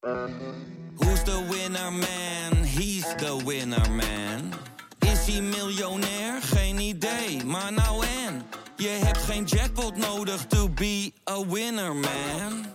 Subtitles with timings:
[0.00, 2.64] Who's the winner man?
[2.64, 4.52] He's the winner man.
[4.98, 6.42] Is hij miljonair?
[6.42, 8.42] Geen idee, maar nou en.
[8.76, 12.66] Je hebt geen jackpot nodig to be a winner man.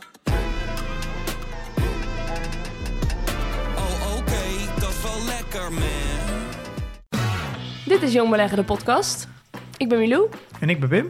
[3.76, 6.50] Oh oké, dat is wel lekker man.
[7.86, 9.28] Dit is Jong Beleggen, de podcast.
[9.78, 10.30] Ik ben Milou.
[10.60, 11.10] En ik ben Wim.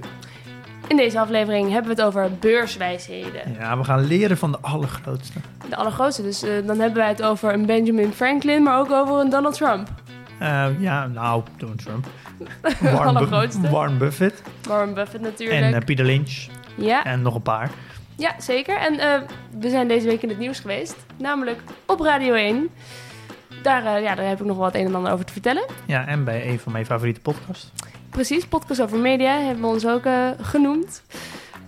[0.87, 3.55] In deze aflevering hebben we het over beurswijsheden.
[3.59, 5.39] Ja, we gaan leren van de allergrootste.
[5.69, 6.21] De allergrootste.
[6.21, 9.53] Dus eh, dan hebben wij het over een Benjamin Franklin, maar ook over een Donald
[9.53, 9.87] Trump.
[10.39, 12.05] Eh, ja, nou, Donald Trump.
[13.07, 13.69] allergrootste.
[13.69, 14.41] Warren Buffett.
[14.67, 15.61] Warren Buffett natuurlijk.
[15.61, 16.47] En eh, Peter Lynch.
[16.75, 17.69] ja, En nog een paar.
[18.15, 18.77] ja, zeker.
[18.77, 19.23] En
[19.59, 20.95] we zijn deze week in het nieuws geweest.
[21.17, 22.69] Namelijk op Radio 1.
[23.61, 25.65] Daar, ja, daar heb ik nog wel het een en ander over te vertellen.
[25.85, 27.71] Ja, en bij een van mijn favoriete podcasts.
[28.15, 31.01] Precies, podcast over media hebben we ons ook eh, genoemd.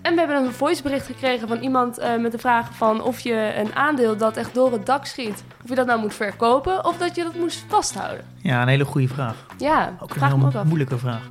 [0.02, 3.54] En we hebben een voicebericht gekregen van iemand eh, met de vraag van of je
[3.56, 6.98] een aandeel dat echt door het dak schiet, of je dat nou moet verkopen of
[6.98, 8.26] dat je dat moest vasthouden.
[8.42, 9.45] Ja, een hele goede vraag.
[9.58, 11.28] Ja, Ook een heel moeilijke vraag.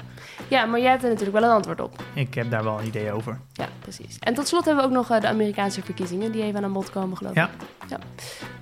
[0.48, 2.03] Ja, maar jij hebt er natuurlijk wel een antwoord op.
[2.12, 3.41] Ik heb daar wel een idee over.
[3.53, 4.19] Ja, precies.
[4.19, 6.91] En tot slot hebben we ook nog eh, de Amerikaanse verkiezingen die even aan bod
[6.91, 7.39] komen, geloof ik.
[7.39, 7.51] Ja.
[7.89, 7.98] ja.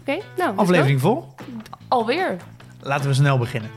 [0.01, 0.57] Oké, nou.
[0.57, 1.21] Aflevering vol.
[1.21, 1.35] go.
[1.89, 2.37] Alweer.
[2.81, 3.71] Laten we snel beginnen.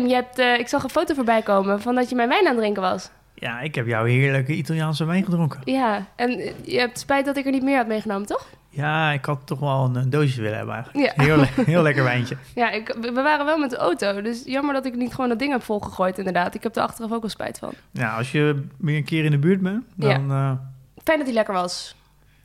[0.00, 2.50] Je hebt, eh, ik zag een foto voorbij komen van dat je mijn wijn aan
[2.52, 3.10] het drinken was.
[3.34, 5.60] Ja, ik heb jouw heerlijke Italiaanse wijn gedronken.
[5.64, 6.30] Ja, en
[6.64, 8.46] je hebt spijt dat ik er niet meer had meegenomen, toch?
[8.68, 11.14] Ja, ik had toch wel een, een doosje willen hebben eigenlijk.
[11.16, 11.24] Ja.
[11.24, 12.36] Heel, le- heel lekker wijntje.
[12.54, 15.38] Ja, ik, we waren wel met de auto, dus jammer dat ik niet gewoon dat
[15.38, 16.54] ding heb volgegooid inderdaad.
[16.54, 17.72] Ik heb er achteraf ook wel spijt van.
[17.90, 20.30] Ja, als je weer een keer in de buurt bent, dan...
[20.30, 20.50] eh,
[21.04, 21.94] Fijn dat hij lekker was.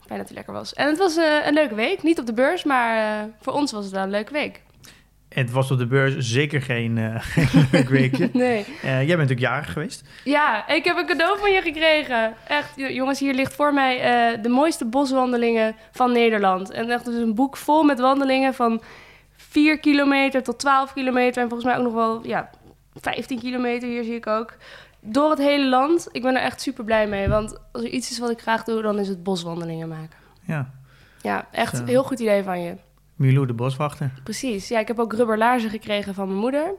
[0.05, 0.73] Fijn dat hij lekker was.
[0.73, 2.03] En het was eh, een leuke week.
[2.03, 4.61] Niet op de beurs, maar voor ons was het wel een leuke week.
[5.43, 8.29] Het was op de beurs zeker geen, eh, geen leuk weekje.
[8.37, 8.65] Nee.
[8.81, 10.07] Eh, jij bent natuurlijk jarig geweest.
[10.23, 12.33] Ja, ik heb een cadeau van je gekregen.
[12.47, 16.71] Echt, jongens, hier ligt voor mij eh, de mooiste boswandelingen van Nederland.
[16.71, 18.81] En echt dus een boek vol met wandelingen van
[19.35, 21.41] 4 kilometer tot 12 kilometer.
[21.41, 22.49] En volgens mij ook nog wel, ja,
[22.93, 24.53] 15 kilometer, hier zie ik ook.
[24.99, 26.07] Door het hele land.
[26.11, 27.27] Ik ben er echt super blij mee.
[27.27, 30.17] Want als er iets is wat ik graag doe, dan is het boswandelingen maken.
[30.45, 30.71] Ja,
[31.21, 31.85] Ja, echt Zo.
[31.85, 32.75] heel goed idee van je.
[33.17, 34.11] Milou de boswachter.
[34.23, 34.67] Precies.
[34.67, 36.71] Ja, ik heb ook rubberlaarzen gekregen van mijn moeder.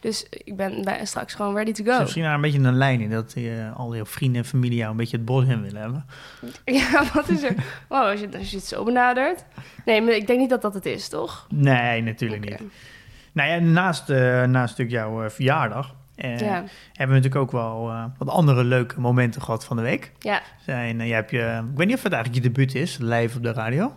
[0.00, 2.00] Dus ik ben bij, straks gewoon ready to go.
[2.00, 4.90] misschien daar een beetje een lijn in dat eh, al je vrienden en familie jou
[4.90, 6.06] een beetje het bos in willen hebben.
[6.64, 7.54] Ja, wat is er?
[7.88, 9.44] Wow, als je, als je het zo benadert.
[9.84, 11.46] Nee, maar ik denk niet dat dat het is, toch?
[11.50, 12.62] Nee, natuurlijk niet.
[13.32, 16.28] Nou ja, naast, eh, naast natuurlijk jouw eh, verjaardag Ja.
[16.28, 16.66] hebben
[17.16, 20.12] we natuurlijk ook wel wat andere leuke momenten gehad van de week.
[20.18, 20.42] Ja.
[20.64, 23.42] Zijn, jij hebt je, ik weet niet of het eigenlijk je debuut is, live op
[23.42, 23.92] de radio.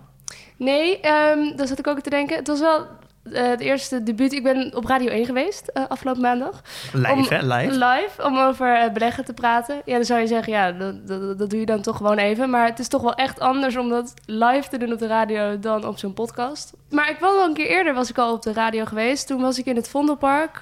[0.57, 2.35] Nee, ehm daar zat ik ook te denken.
[2.37, 2.85] Het was wel
[3.31, 4.33] eh, het eerste debuut.
[4.33, 6.61] Ik ben op Radio 1 geweest eh, afgelopen maandag.
[6.93, 7.55] Live, Om- hè?
[7.55, 7.71] Live.
[7.85, 9.81] Live, om over eh, beleggen te praten.
[9.85, 12.49] Ja, dan zou je zeggen, ja, dat, dat, dat doe je dan toch gewoon even.
[12.49, 15.59] Maar het is toch wel echt anders om dat live te doen op de radio
[15.59, 16.73] dan op zo'n podcast.
[16.89, 19.27] Maar ik was wel een keer eerder was ik al op de radio geweest.
[19.27, 20.59] Toen was ik in het Vondelpark.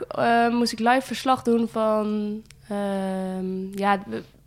[0.51, 2.41] moest ik live verslag doen van...
[2.69, 3.97] ehm, ja,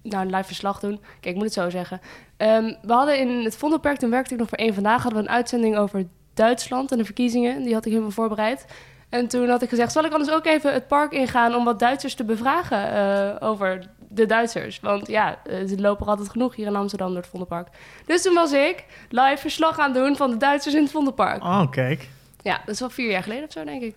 [0.08, 1.00] nou, een live verslag doen.
[1.20, 2.00] Kijk, ik moet het zo zeggen.
[2.36, 5.02] Ehm, we hadden in het Vondelpark, toen werkte ik nog voor één vandaag...
[5.02, 7.62] hadden we een uitzending over Duitsland en de verkiezingen.
[7.62, 8.66] Die had ik helemaal voorbereid.
[9.08, 11.78] En toen had ik gezegd, zal ik anders ook even het park ingaan om wat
[11.78, 14.80] Duitsers te bevragen eh, over de Duitsers?
[14.80, 17.68] Want ja, eh, ze lopen er altijd genoeg hier in Amsterdam door het Vondelpark.
[18.06, 21.42] Dus toen was ik live verslag aan doen van de Duitsers in het Vondelpark.
[21.42, 22.08] Oh, kijk.
[22.42, 23.94] Ja, dat is al vier jaar geleden of zo, denk ik.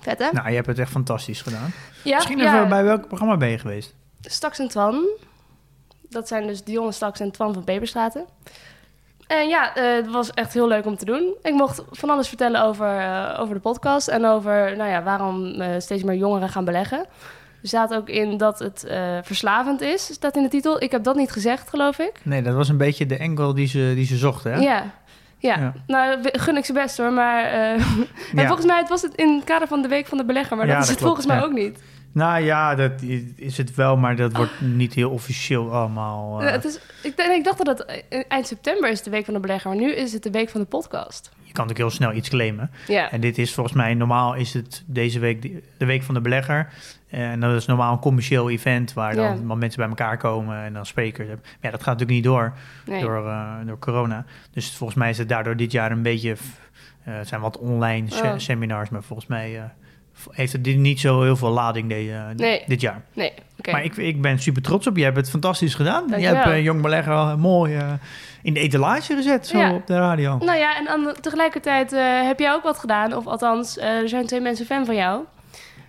[0.00, 0.30] Vet, hè?
[0.32, 1.72] Nou, je hebt het echt fantastisch gedaan.
[2.04, 2.54] ja, Misschien ja.
[2.54, 3.94] even bij welk programma ben je geweest?
[4.30, 5.04] Stax en Twan.
[6.08, 8.24] Dat zijn dus Dion Stax en Twan van Peperstraten.
[9.26, 11.34] En ja, eh, het was echt heel leuk om te doen.
[11.42, 15.60] Ik mocht van alles vertellen over, eh, over de podcast en over nou ja, waarom
[15.60, 16.98] eh, steeds meer jongeren gaan beleggen.
[17.62, 18.86] Er staat ook in dat het
[19.22, 20.82] verslavend is, staat in de titel.
[20.82, 22.12] Ik heb dat niet gezegd, geloof ik.
[22.22, 24.58] Nee, dat was een beetje de angle die ze, die ze zochten, hè?
[24.60, 24.84] Ja.
[25.38, 25.58] Ja.
[25.58, 25.72] Ja.
[25.86, 27.12] nou gun ik ze best hoor.
[27.22, 28.46] Maar Ja.
[28.46, 30.56] volgens mij het was het in het kader van de Week van de Belegger.
[30.56, 31.78] Maar Ja, dat is het volgens mij ook niet.
[32.16, 32.92] Nou ja, dat
[33.36, 36.42] is het wel, maar dat wordt niet heel officieel allemaal.
[36.42, 39.24] Eh, het is, ik, denk- ik dacht dat het eh, eind september is de Week
[39.24, 39.70] van de Belegger.
[39.70, 41.30] Maar nu is het de Week van de podcast.
[41.42, 42.70] je kan natuurlijk heel snel iets claimen.
[42.86, 43.10] Ja.
[43.10, 45.42] En dit is volgens mij, normaal is het deze week
[45.78, 46.68] de- week van de belegger.
[47.08, 49.54] En dat is normaal een commercieel event waar dan Ja.
[49.54, 51.44] mensen bij elkaar komen en dan sprekers hebben.
[51.46, 52.52] Maar ja, dat gaat natuurlijk niet door,
[52.86, 53.00] Nee.
[53.00, 53.24] door,
[53.66, 54.24] door corona.
[54.50, 56.36] Dus volgens mij is het daardoor dit jaar een beetje,
[57.02, 58.32] het zijn wat online se- Oh.
[58.36, 59.70] seminars, maar volgens mij
[60.30, 62.62] heeft het dit niet zo heel veel lading deze, Nee.
[62.66, 63.02] dit jaar.
[63.12, 63.32] Nee.
[63.70, 64.98] Maar ik, ik ben super trots op je.
[64.98, 66.02] Je hebt het fantastisch gedaan.
[66.04, 66.34] Je Dankjewel.
[66.42, 67.92] hebt eh, Jong Belegger al mooi eh,
[68.42, 69.72] in de etalage gezet, zo Ja.
[69.74, 70.38] op de radio.
[70.38, 73.14] Nou ja, en tegelijkertijd eh, heb jij ook wat gedaan.
[73.14, 75.24] Of althans, eh, er zijn twee mensen fan van jou.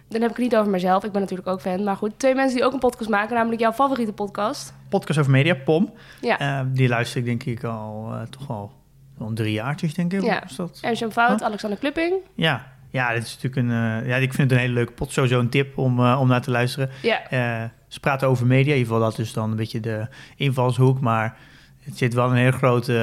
[0.09, 1.03] Dan heb ik het niet over mezelf.
[1.03, 1.83] Ik ben natuurlijk ook fan.
[1.83, 3.35] Maar goed, twee mensen die ook een podcast maken.
[3.35, 4.73] Namelijk jouw favoriete podcast.
[4.89, 5.93] Podcast over media, POM.
[6.21, 6.39] Ja.
[6.39, 8.71] Eh, die luister ik denk ik al eh, toch al
[9.19, 10.21] al drie jaartjes, denk ik.
[10.23, 10.43] Ja.
[10.43, 10.81] Is dat?
[11.11, 12.13] Fout, Alexander Klupping.
[12.35, 12.67] Ja.
[12.97, 14.01] Ja, dit is natuurlijk een.
[14.03, 15.11] eh, ja, ik vind het een hele leuke pot.
[15.11, 16.89] Sowieso een tip om, eh, om naar te luisteren.
[17.01, 18.71] Ja, Eh, ze praten over media.
[18.73, 20.99] In ieder geval, dat is dan een beetje de invalshoek.
[20.99, 21.37] Maar
[21.83, 22.93] het zit wel een hele grote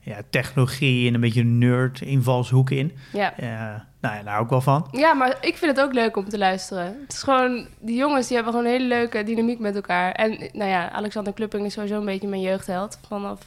[0.00, 2.92] ja, technologie en een beetje nerd invalshoek in.
[3.12, 3.88] ja.
[4.00, 4.88] Nou ja, daar ook wel van.
[4.92, 6.84] Ja, maar ik vind het ook leuk om te luisteren.
[6.84, 10.12] Het is gewoon, die jongens die hebben gewoon een hele leuke dynamiek met elkaar.
[10.12, 12.98] En nou ja, Alexander Klupping is sowieso een beetje mijn jeugdheld.
[13.08, 13.40] Vanaf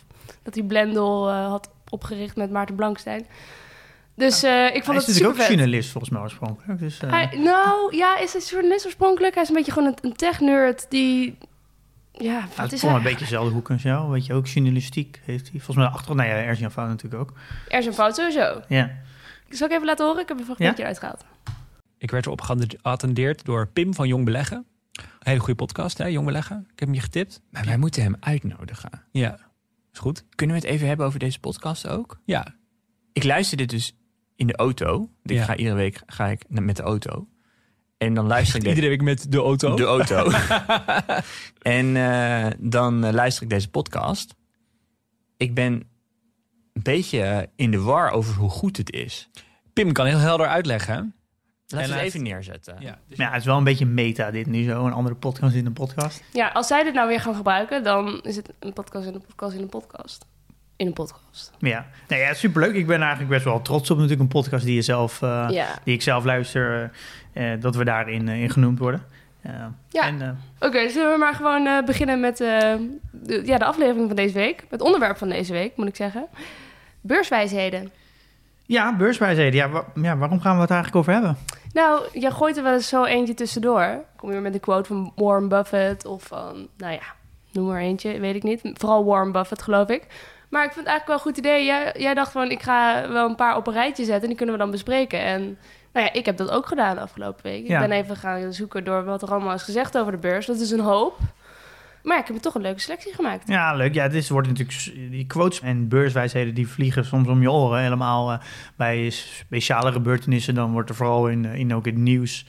[0.43, 3.25] dat hij Blendel had opgericht met Maarten Blankstein.
[4.15, 5.47] Dus eh, ik Hij vond is het natuurlijk ook vet.
[5.47, 6.79] journalist volgens mij oorspronkelijk.
[6.79, 9.33] Dus, eh, Hij, nou, ja, is hij journalist oorspronkelijk?
[9.33, 11.37] Hij is een beetje gewoon een, een tech-nerd die...
[12.11, 12.93] Ja, Ja, wat het is is hij?
[12.97, 14.11] een beetje dezelfde hoek als jou.
[14.11, 15.59] Weet je, ook journalistiek heeft hij.
[15.59, 17.33] Volgens mij achter, nou ja, Erjan Fout natuurlijk ook.
[17.67, 18.61] Er is een fout sowieso.
[18.67, 18.91] Ja.
[19.49, 20.21] Zal ik even laten horen?
[20.21, 21.25] Ik heb een fragmentje uitgehaald.
[21.97, 24.65] Ik werd erop geattendeerd door Pim van Jong Beleggen.
[24.93, 26.57] Een hele goede podcast, hè, Jong Beleggen.
[26.73, 27.41] Ik heb hem je getipt.
[27.49, 29.03] Maar wij moeten hem uitnodigen.
[29.11, 29.37] Ja,
[29.93, 30.23] is goed.
[30.35, 32.19] Kunnen we het even hebben over deze podcast ook?
[32.25, 32.55] Ja,
[33.13, 33.95] Ik luister dit dus
[34.35, 35.09] in de auto.
[35.23, 35.43] Ik Ja.
[35.43, 37.27] ga iedere week ga ik met de auto.
[37.97, 39.75] En dan luister ik de- iedere week met de auto.
[39.75, 40.31] de auto.
[41.61, 44.35] en eh, dan eh, luister ik deze podcast.
[45.37, 45.73] Ik ben
[46.73, 49.29] een beetje in de war over hoe goed het is.
[49.73, 51.15] Pim kan heel helder uitleggen.
[51.67, 52.75] Laten we het even neerzetten.
[52.79, 54.85] Ja, dus Maar ja, het is wel een beetje meta dit nu zo.
[54.85, 56.23] Een andere podcast in een podcast.
[56.33, 59.21] Ja, als zij dit nou weer gaan gebruiken, dan is het een podcast in een
[59.27, 60.25] podcast in een podcast.
[60.75, 61.51] In een podcast.
[61.59, 62.73] Ja, nee, ja superleuk.
[62.73, 65.67] Ik ben eigenlijk best wel trots op natuurlijk een podcast die, je zelf, eh, ja.
[65.83, 66.91] die ik zelf luister.
[67.33, 69.03] eh, eh, dat we daarin in genoemd worden.
[69.41, 69.73] Ja.
[70.59, 72.99] Oké, zullen we maar gewoon beginnen met de,
[73.45, 74.63] ja, de aflevering van deze week.
[74.69, 76.25] Het onderwerp van deze week, moet ik zeggen.
[77.01, 77.91] Beurswijsheden.
[78.65, 79.53] ja, beurswijsheden.
[79.59, 81.37] Ja, wa- ja, waarom gaan we het eigenlijk over hebben?
[81.73, 84.03] Nou, jij gooit er wel eens zo eentje tussendoor.
[84.15, 87.01] Kom je met een quote van Warren Buffett of van, nou ja,
[87.51, 88.61] noem maar eentje, weet ik niet.
[88.73, 90.07] Vooral Warren Buffett, geloof ik.
[90.53, 91.65] Maar ik vind het eigenlijk wel een goed idee.
[91.65, 94.37] Jij, jij dacht van, ik ga wel een paar op een rijtje zetten en die
[94.37, 95.19] kunnen we dan bespreken.
[95.19, 95.41] En
[95.93, 97.67] nou ja, ik heb dat ook gedaan de afgelopen week.
[97.67, 97.81] Ja.
[97.81, 100.45] Ik ben even gaan zoeken door wat er allemaal is gezegd over de beurs.
[100.45, 101.17] Dat is een hoop.
[102.03, 103.47] Maar ik heb toch een leuke selectie gemaakt.
[103.47, 103.93] Ja, leuk.
[103.93, 107.81] Ja, dit wordt natuurlijk die quotes en beurswijsheden die vliegen soms om je oren.
[107.81, 108.39] Helemaal eh,
[108.75, 110.55] bij speciale gebeurtenissen.
[110.55, 112.45] Dan wordt er vooral in, eh, in ook het nieuws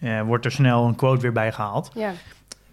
[0.00, 1.90] eh, wordt er snel een quote weer bij gehaald.
[1.94, 2.12] Ja,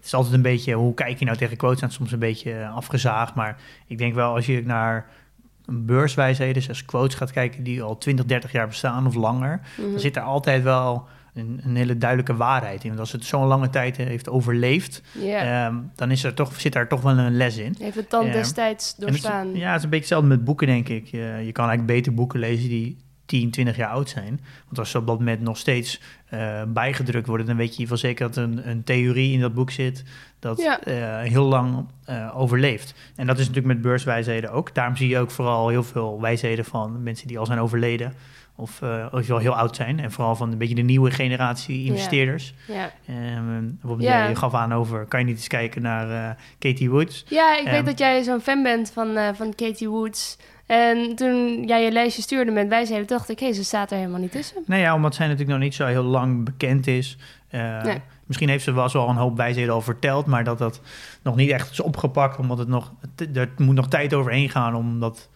[0.02, 1.90] Het is altijd een beetje, hoe kijk je nou tegen quotes aan?
[1.90, 3.34] Soms een beetje eh, afgezaagd.
[3.34, 3.56] Maar
[3.86, 5.06] ik denk wel, als je naar
[5.66, 9.90] beurswijsheden, zoals quotes gaat kijken die al 20, 30 jaar bestaan of langer, Mhm.
[9.90, 12.88] dan zit er altijd wel een, een hele duidelijke waarheid in.
[12.88, 16.88] Want als het zo'n lange tijd heeft overleefd, ehm, dan is er toch, zit daar
[16.88, 17.74] toch wel een les in.
[17.78, 18.32] Heeft het dan Ja.
[18.32, 19.54] destijds het doorstaan?
[19.54, 21.06] ja, het is een beetje hetzelfde met boeken, denk ik.
[21.06, 22.96] Je, je kan eigenlijk beter boeken lezen die
[23.40, 24.40] 10, 20 jaar oud zijn.
[24.64, 27.98] Want als ze op dat moment nog steeds eh, bijgedrukt worden, dan weet je van
[27.98, 30.04] zeker dat een, een theorie in dat boek zit
[30.38, 30.80] dat Ja.
[30.80, 32.94] eh, heel lang eh, overleeft.
[33.16, 34.74] En dat is natuurlijk met beurswijsheden ook.
[34.74, 38.14] Daarom zie je ook vooral heel veel wijsheden van mensen die al zijn overleden.
[38.56, 40.00] Of, of wel heel oud zijn.
[40.00, 42.54] En vooral van een beetje de nieuwe generatie investeerders.
[42.68, 42.90] Ja.
[43.06, 44.28] Ehm, bijvoorbeeld, Ja.
[44.28, 47.24] je gaf aan over, kan je niet eens kijken naar Katie Woods?
[47.28, 47.74] Ja, ik Ehm.
[47.74, 50.36] weet dat jij zo'n fan bent van, van Katie Woods.
[50.66, 54.20] En toen jij je lijstje stuurde met wijsheden, dacht ik, hé, ze staat er helemaal
[54.20, 54.62] niet tussen.
[54.66, 57.16] Nee, ja, omdat zij natuurlijk nog niet zo heel lang bekend is.
[57.48, 58.00] Eh, Nee.
[58.26, 60.80] Misschien heeft ze wel zo al een hoop wijsheden al verteld, maar dat dat
[61.22, 62.92] nog niet echt is opgepakt, omdat het nog,
[63.34, 65.28] er moet nog tijd overheen gaan om dat,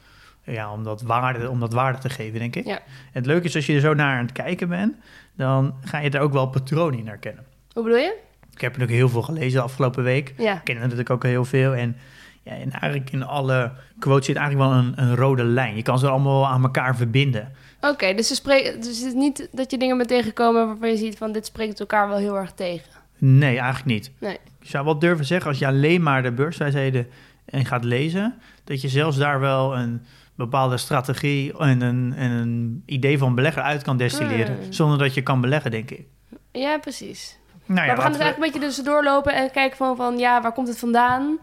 [0.45, 2.67] ja, om dat, waarde, om dat waarde te geven, denk ik.
[2.67, 2.79] Ja.
[3.13, 4.95] Het leuke is, als je er zo naar aan het kijken bent,
[5.37, 7.45] dan ga je er ook wel patronen in herkennen.
[7.73, 8.17] Hoe bedoel je?
[8.55, 10.35] Ik heb natuurlijk heel veel gelezen de afgelopen week.
[10.37, 10.55] Ja.
[10.55, 11.75] Ik ken natuurlijk ook heel veel.
[11.75, 11.97] En,
[12.47, 15.77] ja, en eigenlijk in alle quotes zit eigenlijk wel een, een rode lijn.
[15.77, 17.53] Je kan ze allemaal aan elkaar verbinden.
[17.81, 20.97] Oké, dus, ze spreken, dus het is niet dat je dingen bent tegengekomen waarvan je
[20.97, 22.91] ziet van dit spreekt elkaar wel heel erg tegen.
[23.19, 24.11] Nee, eigenlijk niet.
[24.19, 24.39] Nee.
[24.61, 27.07] Ik zou wel durven zeggen, als je alleen maar de beurswijsheden
[27.45, 28.35] en gaat lezen,
[28.65, 30.03] dat je zelfs daar wel een
[30.35, 34.73] bepaalde strategie en een, en een idee van belegger uit kan destilleren, Hmm.
[34.73, 36.05] zonder dat je kan beleggen, denk ik.
[36.53, 37.39] Ja, precies.
[37.67, 40.19] Nou ja, maar we gaan dus eigenlijk een beetje tussendoor lopen en kijken van, van
[40.19, 41.39] ja, waar komt het vandaan?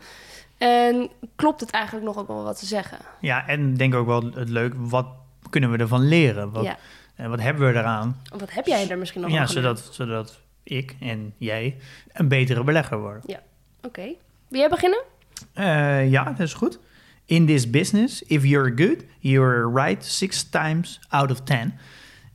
[0.58, 2.98] En klopt het eigenlijk nog ook wel wat te zeggen?
[3.22, 5.06] ja, en denk ook wel het leuk, wat
[5.50, 6.52] kunnen we ervan leren?
[6.52, 6.78] Wat, Ja.
[7.16, 8.22] en wat hebben we eraan?
[8.38, 9.66] Wat heb jij er misschien nog Ja, aan geleerd?
[9.80, 11.78] zodat, zodat ik en jij
[12.14, 13.40] een betere belegger worden.
[13.82, 14.06] Oké.
[14.48, 15.04] Wil jij beginnen?
[15.54, 16.80] Eh, ja, dat is goed.
[17.26, 21.74] In this business, if you're good, you're right six times out of ten.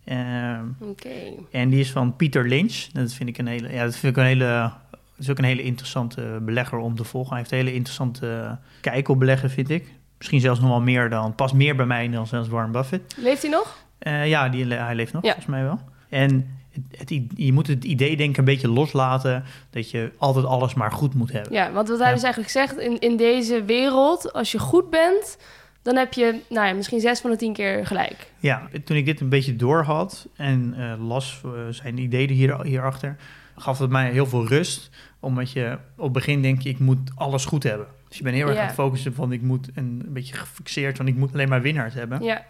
[0.05, 1.09] Ehm, Oké.
[1.51, 2.75] en die is van Pieter Lynch.
[2.93, 4.73] Dat vind ik een hele, ja, dat vind ik een hele,
[5.19, 7.31] is ook een hele interessante belegger om te volgen.
[7.31, 9.93] Hij heeft een hele interessante kijk op beleggen, vind ik.
[10.19, 13.15] Misschien zelfs nog wel meer dan, past meer bij mij dan zelfs Warren Buffett.
[13.19, 13.79] Leeft hij nog?
[13.99, 15.29] Eh, ja, die, hij leeft nog, Ja.
[15.33, 15.81] volgens mij wel.
[16.09, 16.59] En
[16.97, 20.93] het, je moet het idee denk ik een beetje loslaten dat je altijd alles maar
[20.93, 21.53] goed moet hebben.
[21.53, 22.15] Ja, want wat hij Ja.
[22.15, 25.39] dus eigenlijk zegt, in, in deze wereld, als je goed bent,
[25.83, 28.33] dan heb je, nou ja, misschien zes van de tien keer gelijk.
[28.39, 32.63] Ja, toen ik dit een beetje door had en eh, las eh, zijn ideeën hier,
[32.65, 33.17] hierachter,
[33.57, 34.91] gaf het mij heel veel rust.
[35.21, 37.87] Omdat je op het begin denk je, ik moet alles goed hebben.
[38.09, 38.61] Dus je bent heel erg Ja.
[38.61, 41.95] aan het focussen van ik moet een, beetje gefixeerd van ik moet alleen maar winnaars
[41.95, 42.23] hebben.
[42.23, 42.45] Ja,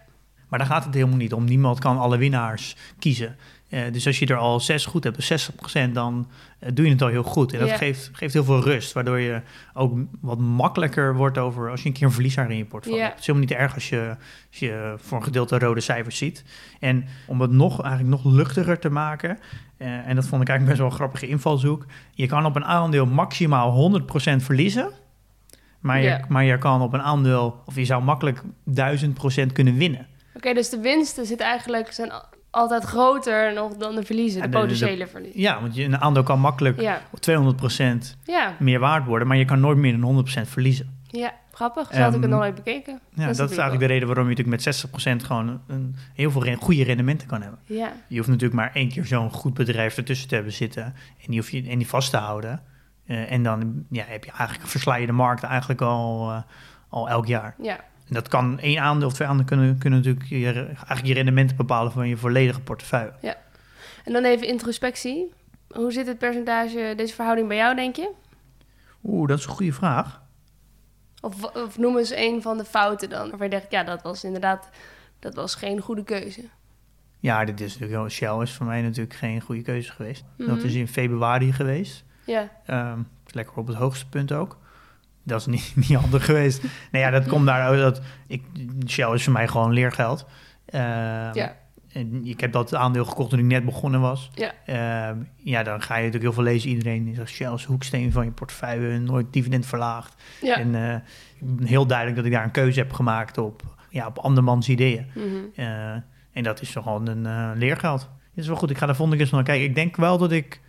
[0.49, 1.45] Maar daar gaat het helemaal niet om.
[1.45, 3.37] Niemand kan alle winnaars kiezen.
[3.69, 6.91] Eh, dus als je er al zes goed hebt, dus 60%, dan eh, doe je
[6.93, 7.53] het al heel goed.
[7.53, 7.77] En dat Ja.
[7.77, 9.41] geeft, geeft heel veel rust, waardoor je
[9.75, 13.05] ook wat makkelijker wordt over als je een keer een verliezer in je portfolio Ja.
[13.05, 13.15] hebt.
[13.15, 14.17] Het is helemaal niet erg als je,
[14.51, 16.45] als je voor een gedeelte rode cijfers ziet.
[16.81, 19.39] En om het nog, eigenlijk nog luchtiger te maken,
[19.79, 23.07] en dat vond ik eigenlijk best wel een grappige invalshoek, je kan op een aandeel
[23.07, 24.05] maximaal 100%
[24.37, 24.91] verliezen.
[25.81, 30.07] Maar je, maar je kan op een aandeel, of je zou makkelijk 1000% kunnen winnen.
[30.35, 34.49] oké, dus de winsten zitten eigenlijk, zijn al- altijd groter nog dan de verliezen, de
[34.49, 35.41] potentiële verliezen.
[35.41, 37.35] Ja, want je, een aandeel kan makkelijk Ja, 200%
[38.25, 40.98] ja, meer waard worden, maar je kan nooit meer dan 100% verliezen.
[41.11, 41.89] Ja, grappig.
[41.93, 43.01] Zo had ik het Ehm, nog nooit bekeken.
[43.15, 46.57] Ja, dat, is eigenlijk de reden waarom je natuurlijk met 60% gewoon een, heel veel
[46.57, 47.61] goede rendementen kan hebben.
[47.65, 51.27] Ja, Je hoeft natuurlijk maar één keer zo'n goed bedrijf ertussen te hebben zitten en
[51.27, 52.63] die, hoef je, en die vast te houden.
[53.07, 56.43] Eh, en dan ja, heb je eigenlijk, versla je de markt eigenlijk al, eh,
[56.89, 57.55] al elk jaar.
[57.63, 57.87] ja.
[58.09, 61.57] En dat kan één aandeel of twee aandelen kunnen, kunnen natuurlijk je, eigenlijk je rendementen
[61.57, 63.13] bepalen van je volledige portefeuille.
[64.05, 65.33] En dan even introspectie.
[65.69, 68.11] Hoe zit het percentage, deze verhouding bij jou, denk je?
[69.05, 70.23] Oeh, dat is een goede vraag.
[71.21, 73.29] Of, of noem eens een van de fouten dan.
[73.29, 74.69] Waarvan je denkt, ja, dat was inderdaad,
[75.19, 76.43] dat was geen goede keuze.
[77.21, 80.25] Ja, dit is natuurlijk Shell is voor mij natuurlijk geen goede keuze geweest.
[80.37, 80.49] Mhm.
[80.49, 82.05] Dat is in februari geweest.
[82.25, 84.59] Ja, Ehm, lekker op het hoogste punt ook.
[85.23, 86.63] Dat is niet, niet handig geweest.
[86.91, 88.45] nou ja, dat komt daar dat ik
[88.87, 90.27] Shell is voor mij gewoon leergeld.
[90.65, 91.57] Ehm, ja,
[91.93, 94.31] En ik heb dat aandeel gekocht toen ik net begonnen was.
[94.35, 94.53] ja.
[94.65, 96.71] Ehm, ja, dan ga je natuurlijk heel veel lezen.
[96.71, 100.23] Iedereen zegt Shell is hoeksteen van je portefeuille, nooit dividend verlaagd.
[100.41, 100.57] ja.
[100.57, 100.97] En eh,
[101.69, 105.07] heel duidelijk dat ik daar een keuze heb gemaakt op, ja, op andermans ideeën.
[105.15, 105.27] Mhm.
[105.55, 105.93] Eh,
[106.33, 108.01] en dat is toch gewoon een eh, leergeld.
[108.01, 108.71] Dat is wel goed.
[108.71, 109.69] Ik ga de volgende keer eens naar kijken.
[109.69, 110.61] Ik denk wel dat ik,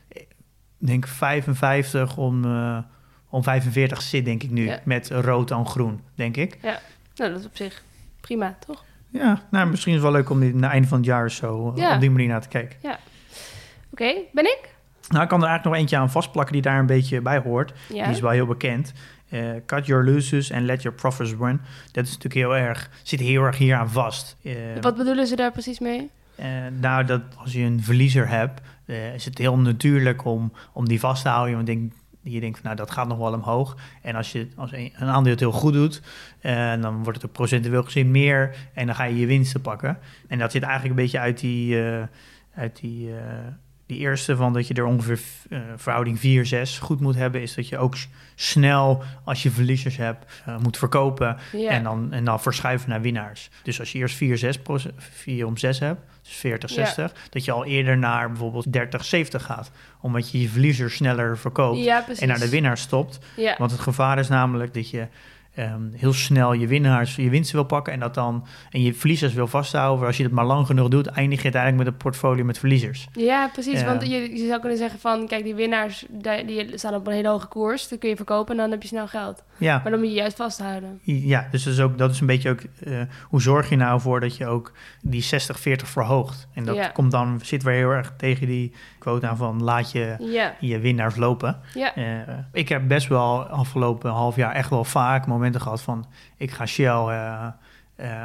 [0.78, 2.46] denk 55 om,
[3.30, 4.66] om 45 zit, denk ik nu.
[4.66, 4.80] Ja.
[4.84, 6.58] Met rood dan groen, denk ik.
[7.16, 7.84] Nou, dat is op zich
[8.22, 8.84] prima, toch?
[9.12, 11.72] Ja, nou, misschien is het wel leuk om dit na einde van het jaar zo
[11.72, 11.94] eh, Ja.
[11.96, 12.78] op die manier naar te kijken.
[13.92, 14.75] Oké, ben ik?
[15.10, 17.74] Nou, ik kan er eigenlijk nog eentje aan vastplakken die daar een beetje bij hoort.
[17.94, 18.04] Ja.
[18.04, 18.94] Die is wel heel bekend.
[19.30, 21.62] Eh, cut your losses and let your profits run.
[21.92, 24.36] Dat is natuurlijk heel erg, zit heel erg hier aan vast.
[24.44, 26.10] Eh, Wat bedoelen ze daar precies mee?
[26.80, 28.62] Nou, dat als je een verliezer hebt,
[29.16, 31.56] is het heel natuurlijk om, om die vast te houden.
[31.56, 33.78] Want denk, je denkt nou, dat gaat nog wel omhoog.
[34.02, 36.02] En als, je, als een, een aandeel het heel goed doet,
[36.42, 38.56] eh, dan wordt het ook procentueel gezien meer.
[38.74, 40.00] En dan ga je je winsten pakken.
[40.28, 42.04] En dat zit eigenlijk een beetje uit die, eh,
[42.56, 43.12] uit die,
[43.89, 45.19] die eerste van dat je er ongeveer
[45.50, 47.41] eh, verhouding 4-6 goed moet hebben.
[47.41, 47.96] Is dat je ook
[48.36, 51.38] snel, als je verliezers hebt, eh, moet verkopen.
[51.67, 53.50] En, dan, en dan verschuiven naar winnaars.
[53.63, 54.60] Dus als je eerst 4, 6
[54.98, 56.75] 4 om 6 hebt, dus 40, Ja.
[56.75, 59.72] 60, dat je al eerder naar bijvoorbeeld 30, 70 gaat.
[60.01, 62.19] Omdat je je verliezers sneller verkoopt precies.
[62.19, 63.19] en naar de winnaars stopt.
[63.58, 65.08] Want het gevaar is namelijk dat je
[65.60, 69.34] ehm, heel snel je winnaars, je winsten wil pakken en dat dan en je verliezers
[69.34, 69.98] wil vasthouden.
[69.98, 72.58] Maar als je dat maar lang genoeg doet, eindig je uiteindelijk met een portfolio met
[72.60, 73.08] verliezers.
[73.13, 73.84] Ja, precies.
[73.84, 75.28] Want je, je zou kunnen zeggen van...
[75.28, 77.88] Kijk, die winnaars die, die staan op een hele hoge koers.
[77.88, 79.44] Die kun je verkopen en dan heb je snel geld.
[79.58, 81.00] Ja, Maar dan moet je juist vasthouden.
[81.04, 82.60] Ja, dus dat is, ook, dat is een beetje ook...
[82.84, 85.28] eh, hoe zorg je nou voor dat je ook die 60-40
[85.86, 86.48] verhoogt?
[86.54, 86.88] En dat Ja.
[86.88, 90.15] komt dan, zit weer heel erg tegen die quote aan van laat je
[90.60, 91.60] je winnaars lopen.
[91.96, 92.03] Eh,
[92.51, 96.06] ik heb best wel afgelopen half jaar echt wel vaak momenten gehad van...
[96.38, 96.89] ik ga Shell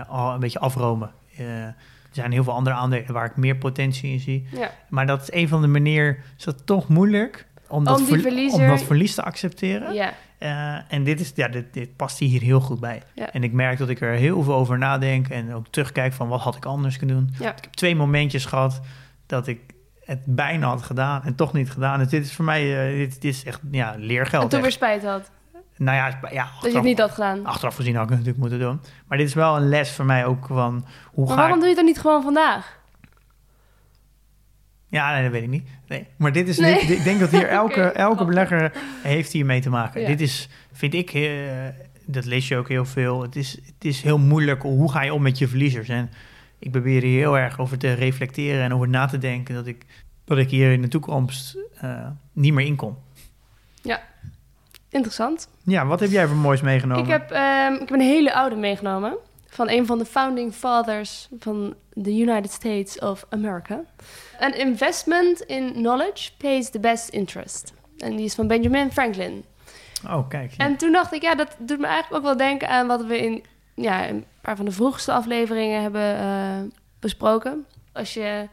[0.08, 1.10] al een beetje afromen.
[1.36, 1.74] Er
[2.20, 4.46] zijn heel veel andere aandelen waar ik meer potentie in zie.
[4.88, 6.16] Maar dat is een van de manieren...
[6.36, 9.94] is dat toch moeilijk om, dat, verliezer- om dat verlies te accepteren.
[10.88, 13.02] en dit, is, ja, dit, dit past hier heel goed bij.
[13.14, 13.32] Ja.
[13.32, 16.40] En ik merk dat ik er heel veel over nadenk en ook terugkijk van wat
[16.40, 17.34] had ik anders kunnen doen.
[17.38, 17.50] Ja.
[17.56, 18.80] Ik heb twee momentjes gehad
[19.26, 19.60] dat ik
[20.04, 21.98] het bijna had gedaan en toch niet gedaan.
[21.98, 24.42] Dus dit is voor mij, eh, dit, dit is echt ja, leergeld.
[24.42, 25.30] En toen weer spijt had.
[25.76, 27.46] Nou ja, ja Dat je achteraf, het niet had gedaan.
[27.46, 28.80] achteraf gezien had ik het natuurlijk moeten doen.
[29.08, 31.60] Maar dit is wel een les voor mij ook van hoe Maar ga waarom ik...
[31.60, 32.78] doe je het dan niet gewoon vandaag?
[34.88, 35.68] Ja, nee, dat weet ik niet.
[35.88, 36.06] Nee.
[36.16, 36.86] Maar dit is, Nee.
[36.86, 40.00] dit- ik denk dat hier elke, elke belegger heeft hiermee te maken.
[40.00, 40.06] Ja.
[40.06, 41.30] Dit is, vind ik, eh,
[42.06, 43.22] dat lees je ook heel veel.
[43.22, 44.62] Het is, het is heel moeilijk.
[44.62, 45.88] Hoe ga je om met je verliezers?
[45.88, 46.10] En
[46.64, 49.86] ik probeer hier heel erg over te reflecteren en over na te denken dat ik,
[50.24, 52.98] dat ik hier in de toekomst eh, niet meer in kom.
[54.94, 55.48] Interessant.
[55.62, 57.04] Ja, wat heb jij voor moois meegenomen?
[57.04, 59.16] Ik heb, ehm, ik heb een hele oude meegenomen.
[59.46, 63.80] Van een van de founding fathers van the United States of America.
[64.38, 67.72] An investment in knowledge pays the best interest.
[67.98, 69.44] En die is van Benjamin Franklin.
[70.06, 70.52] Oh, kijk.
[70.56, 70.64] ja.
[70.64, 73.18] En toen dacht ik, ja, dat doet me eigenlijk ook wel denken aan wat we
[73.18, 73.44] in
[73.74, 74.06] ja,
[74.44, 77.66] paar van de vroegste afleveringen hebben eh, besproken.
[77.92, 78.48] Als je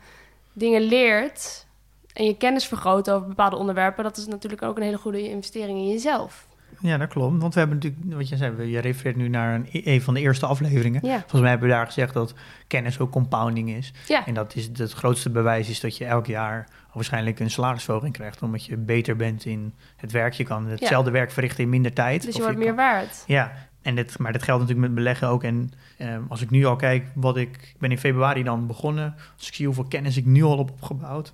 [0.54, 1.66] dingen leert
[2.14, 5.78] en je kennis vergroot over bepaalde onderwerpen, dat is natuurlijk ook een hele goede investering
[5.78, 6.48] in jezelf.
[6.80, 7.42] Ja, dat klopt.
[7.42, 10.20] Want we hebben natuurlijk, wat je zei, je refereert nu naar een, een van de
[10.20, 11.06] eerste afleveringen.
[11.06, 12.34] Ja, Volgens mij hebben we daar gezegd dat
[12.68, 13.94] kennis ook compounding is.
[14.08, 18.14] ja, En dat is het grootste bewijs is dat je elk jaar waarschijnlijk een salarisverhoging
[18.14, 18.42] krijgt.
[18.42, 20.34] Omdat je beter bent in het werk.
[20.34, 22.20] Je kan hetzelfde werk verrichten in minder tijd.
[22.22, 23.24] dus Of je wordt kan- meer waard.
[23.28, 25.44] Ja, en dit, maar dat geldt natuurlijk met beleggen ook.
[25.44, 27.50] En ehm, als ik nu al kijk wat ik...
[27.74, 29.16] Ik ben in februari dan begonnen.
[29.38, 31.34] Als ik zie hoeveel kennis ik nu al heb opgebouwd.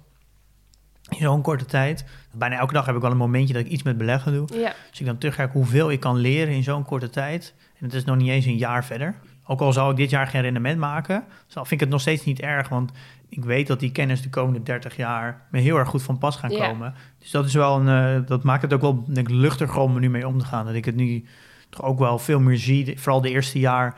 [1.09, 2.05] In zo'n korte tijd.
[2.31, 4.47] Bijna elke dag heb ik wel een momentje dat ik iets met beleggen doe.
[4.59, 7.53] Ja, Als ik dan terugkijk hoeveel ik kan leren in zo'n korte tijd.
[7.79, 9.15] En het is nog niet eens een jaar verder.
[9.45, 12.39] Ook al zou ik dit jaar geen rendement maken, vind ik het nog steeds niet
[12.39, 12.69] erg.
[12.69, 12.91] Want
[13.29, 16.35] ik weet dat die kennis de komende 30 jaar me heel erg goed van pas
[16.35, 16.67] gaan Ja.
[16.67, 16.93] komen.
[17.19, 18.21] Dus dat is wel een.
[18.21, 20.45] eh, dat maakt het ook wel denk ik, luchtiger om er nu mee om te
[20.45, 20.65] gaan.
[20.65, 21.25] Dat ik het nu
[21.69, 22.99] toch ook wel veel meer zie.
[22.99, 23.95] Vooral de eerste jaar.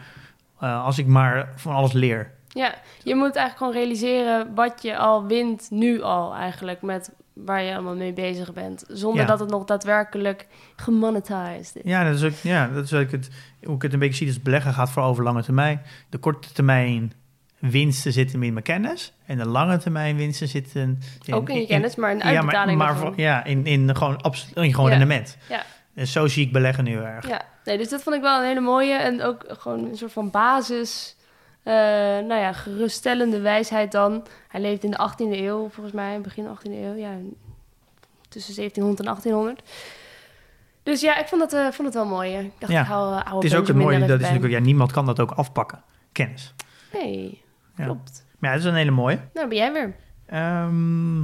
[0.60, 2.32] eh, als ik maar van alles leer.
[2.48, 2.74] ja,
[3.04, 7.74] je moet eigenlijk gewoon realiseren wat je al wint nu al eigenlijk met waar je
[7.74, 8.84] allemaal mee bezig bent.
[8.88, 9.28] Zonder Ja.
[9.28, 11.82] dat het nog daadwerkelijk gemonetized is.
[11.84, 13.30] Ja, dat is ook, ja, dat is ook het,
[13.64, 14.26] hoe ik het een beetje zie.
[14.28, 15.82] Dus beleggen gaat vooral over lange termijn.
[16.10, 17.14] De korte termijn
[17.60, 19.14] winsten zitten in mijn kennis.
[19.26, 21.00] En de lange termijn winsten zitten...
[21.32, 23.08] Ook in je kennis, maar een Ja, maar, uitbetaling maar daarvan.
[23.08, 24.98] voor- ja, in, in gewoon, absoluut, in gewoon Ja.
[24.98, 25.38] rendement.
[25.50, 25.64] Ja.
[26.00, 27.28] En zo zie ik beleggen nu erg.
[27.28, 30.12] Ja, nee, dus dat vond ik wel een hele mooie en ook gewoon een soort
[30.12, 31.16] van basis,
[31.64, 34.26] eh, nou ja, geruststellende wijsheid dan.
[34.48, 37.12] Hij leeft in de 18e eeuw, volgens mij, begin 18e eeuw, ja,
[38.30, 39.62] tussen 1700 en 1800.
[40.84, 42.38] Dus ja, ik vond het, eh, vond het wel mooi.
[42.38, 42.82] Ik dacht, Ja.
[42.82, 45.20] ik hou, uh, Het is ook het mooie, dat is natuurlijk, ja, niemand kan dat
[45.20, 45.84] ook afpakken.
[46.12, 46.54] Kennis.
[46.94, 47.42] Nee,
[47.76, 47.84] Ja.
[47.84, 48.26] klopt.
[48.38, 49.20] Maar ja, dat is een hele mooie.
[49.34, 49.96] Nou, ben jij weer.
[50.26, 51.20] Ehm,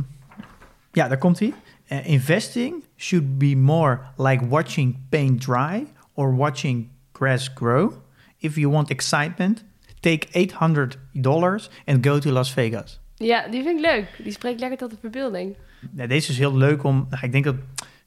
[0.91, 1.54] ja, daar komt hij.
[1.88, 7.91] Investing should be more like watching paint dry or watching grass grow.
[8.38, 9.63] If you want excitement,
[10.00, 13.00] take 800 dollars and go to Las Vegas.
[13.15, 14.08] Ja, die vind ik leuk.
[14.24, 15.56] Die spreekt lekker tot de verbeelding.
[15.95, 17.08] Ja, deze is heel leuk om.
[17.10, 17.56] nou, ik denk dat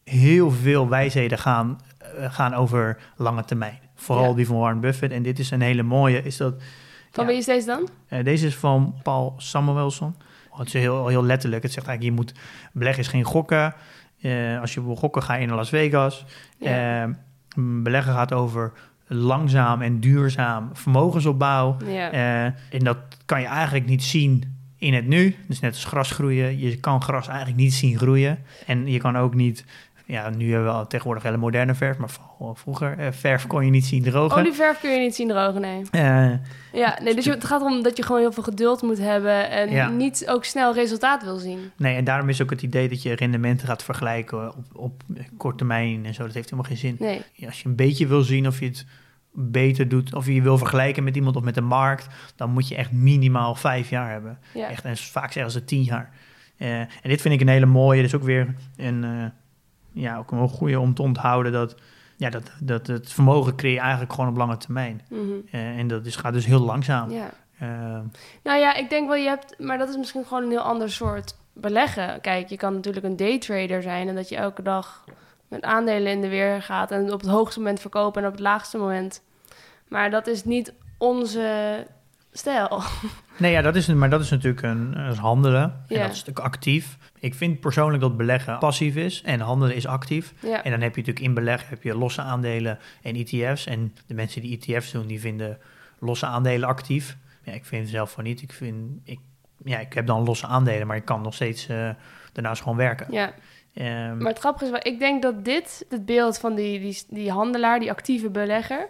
[0.04, 3.78] heel veel wijsheden gaan, eh, gaan over lange termijn.
[3.94, 4.34] Vooral Ja.
[4.34, 5.12] die van Warren Buffett.
[5.12, 6.22] En dit is een hele mooie.
[6.22, 6.54] Is dat,
[7.10, 7.30] Van Ja.
[7.30, 7.88] wie is deze dan?
[8.08, 10.14] eh, deze is van Paul Samuelson.
[10.58, 11.62] Het is heel, heel letterlijk.
[11.62, 12.40] Het zegt eigenlijk: je moet
[12.72, 13.74] beleggen is geen gokken.
[14.20, 16.24] Eh, als je wil gokken, ga je naar Las Vegas.
[16.58, 17.02] Ja.
[17.02, 17.10] Eh,
[17.56, 18.72] beleggen gaat over
[19.06, 21.76] langzaam en duurzaam vermogensopbouw.
[21.86, 22.10] Ja.
[22.10, 25.36] Eh, en dat kan je eigenlijk niet zien in het nu.
[25.46, 26.58] Dus net als gras groeien.
[26.58, 28.38] Je kan gras eigenlijk niet zien groeien.
[28.66, 29.64] En je kan ook niet...
[30.04, 31.96] Ja, nu hebben we al tegenwoordig hele moderne verf.
[31.96, 34.38] Maar vooral vroeger, eh, verf kon je niet zien drogen.
[34.38, 35.82] Olieverf kun je niet zien drogen, nee.
[35.90, 36.30] Eh,
[36.72, 39.50] Ja, nee, dus je- het gaat erom dat je gewoon heel veel geduld moet hebben
[39.50, 39.88] en Ja.
[39.88, 41.70] niet ook snel resultaat wil zien.
[41.76, 45.02] nee, en daarom is ook het idee dat je rendementen gaat vergelijken op, op
[45.36, 46.24] korte termijn en zo.
[46.24, 46.96] Dat heeft helemaal geen zin.
[46.98, 48.86] Nee, Ja, Als je een beetje wil zien of je het
[49.32, 50.14] beter doet...
[50.14, 52.06] of je wil vergelijken met iemand of met de markt...
[52.36, 54.38] dan moet je echt minimaal vijf jaar hebben.
[54.54, 54.68] ja.
[54.68, 56.10] Echt, en vaak zeggen ze tien jaar.
[56.56, 58.02] Eh, en dit vind ik een hele mooie.
[58.02, 59.32] Dus ook weer een,
[59.92, 61.74] ja, ook een goede om te onthouden dat,
[62.18, 65.02] ja, dat, dat het vermogen creëer je eigenlijk gewoon op lange termijn.
[65.08, 65.32] Mhm.
[65.50, 67.10] Eh, en dat is, gaat dus heel langzaam.
[67.10, 67.30] ja.
[67.58, 68.00] Eh,
[68.42, 70.90] Nou ja, ik denk wel, je hebt, maar dat is misschien gewoon een heel ander
[70.90, 72.20] soort beleggen.
[72.20, 75.04] Kijk, je kan natuurlijk een daytrader zijn en dat je elke dag
[75.48, 78.42] met aandelen in de weer gaat en op het hoogste moment verkopen en op het
[78.42, 79.22] laagste moment.
[79.88, 81.86] Maar dat is niet onze
[82.32, 82.82] stijl.
[83.36, 85.62] nee, ja, dat is, maar dat is natuurlijk een, handelen.
[85.62, 86.00] En Ja.
[86.02, 86.96] dat is natuurlijk actief.
[87.18, 90.34] Ik vind persoonlijk dat beleggen passief is en handelen is actief.
[90.40, 93.66] Ja, En dan heb je natuurlijk in beleggen heb je losse aandelen en ETF's.
[93.66, 95.58] En de mensen die ETF's doen, die vinden
[95.98, 97.16] losse aandelen actief.
[97.42, 98.42] Ja, ik vind het zelf van niet.
[98.42, 99.18] Ik, vind, ik,
[99.64, 101.90] ja, ik heb dan losse aandelen, maar ik kan nog steeds eh,
[102.32, 103.06] daarnaast gewoon werken.
[103.10, 103.32] ja.
[103.74, 107.02] Ehm, Maar het grappige is wel, ik denk dat dit, het beeld van die, die,
[107.08, 108.88] die handelaar, die actieve belegger,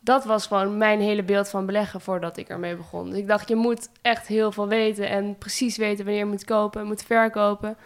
[0.00, 3.10] dat was gewoon mijn hele beeld van beleggen voordat ik ermee begon.
[3.10, 6.44] Dus ik dacht, je moet echt heel veel weten en precies weten wanneer je moet
[6.44, 7.76] kopen en moet verkopen.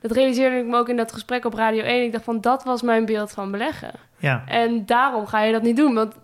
[0.00, 2.04] Dat realiseerde ik me ook in dat gesprek op Radio 1.
[2.04, 3.92] Ik dacht van, dat was mijn beeld van beleggen.
[4.18, 6.14] ja, En daarom ga je dat niet doen, want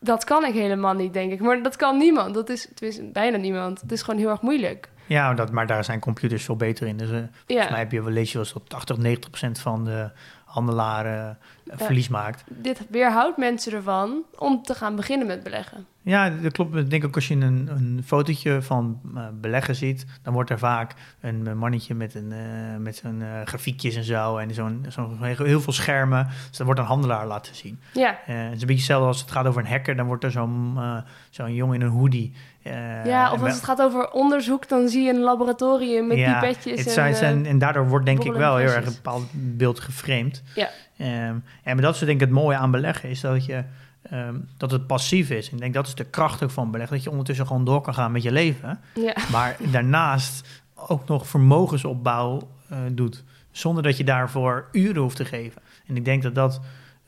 [0.00, 1.40] dat kan ik helemaal niet, denk ik.
[1.40, 2.34] Maar dat kan niemand.
[2.34, 3.80] Dat is bijna niemand.
[3.80, 4.90] Het is gewoon heel erg moeilijk.
[5.06, 6.96] Ja, dat, maar daar zijn computers veel beter in.
[6.96, 9.30] Dus eh, volgens mij Ja, heb je wel, lees je wel eens dat 80, 90
[9.30, 10.10] procent van de
[10.44, 11.36] handelaren Ja.
[11.76, 12.44] Verlies maakt.
[12.48, 15.86] dit weerhoudt mensen ervan om te gaan beginnen met beleggen.
[16.04, 16.76] Ja, dat klopt.
[16.76, 20.58] Ik denk ook als je een, een fotootje van eh, beleggen ziet, dan wordt er
[20.58, 24.36] vaak een eh, mannetje met, een, eh, met zijn eh, grafiekjes en zo.
[24.36, 26.28] En zo'n zo'n heel, veel schermen.
[26.48, 27.80] Dus dan wordt een handelaar laten zien.
[27.92, 29.96] Ja, Eh, het is een beetje hetzelfde als het gaat over een hacker.
[29.96, 30.96] Dan wordt er zo'n eh,
[31.30, 32.32] zo'n jongen in een hoodie.
[32.62, 36.18] eh, ja of en als het gaat over onderzoek, dan zie je een laboratorium met
[36.18, 36.78] Ja, pipetjes.
[36.78, 39.26] het en, zijn, eh, zijn, en daardoor wordt denk ik wel heel erg een bepaald
[39.32, 40.42] beeld geframed.
[40.54, 40.68] Ja.
[41.02, 43.64] Ehm, en maar dat is denk ik het mooie aan beleggen, is dat, je,
[44.02, 45.50] ehm, dat het passief is.
[45.50, 47.94] Ik denk dat is de kracht ook van beleggen, dat je ondertussen gewoon door kan
[47.94, 48.80] gaan met je leven.
[48.94, 49.14] ja.
[49.30, 55.62] Maar daarnaast ook nog vermogensopbouw eh, doet, zonder dat je daarvoor uren hoeft te geven.
[55.86, 56.60] En ik denk dat dat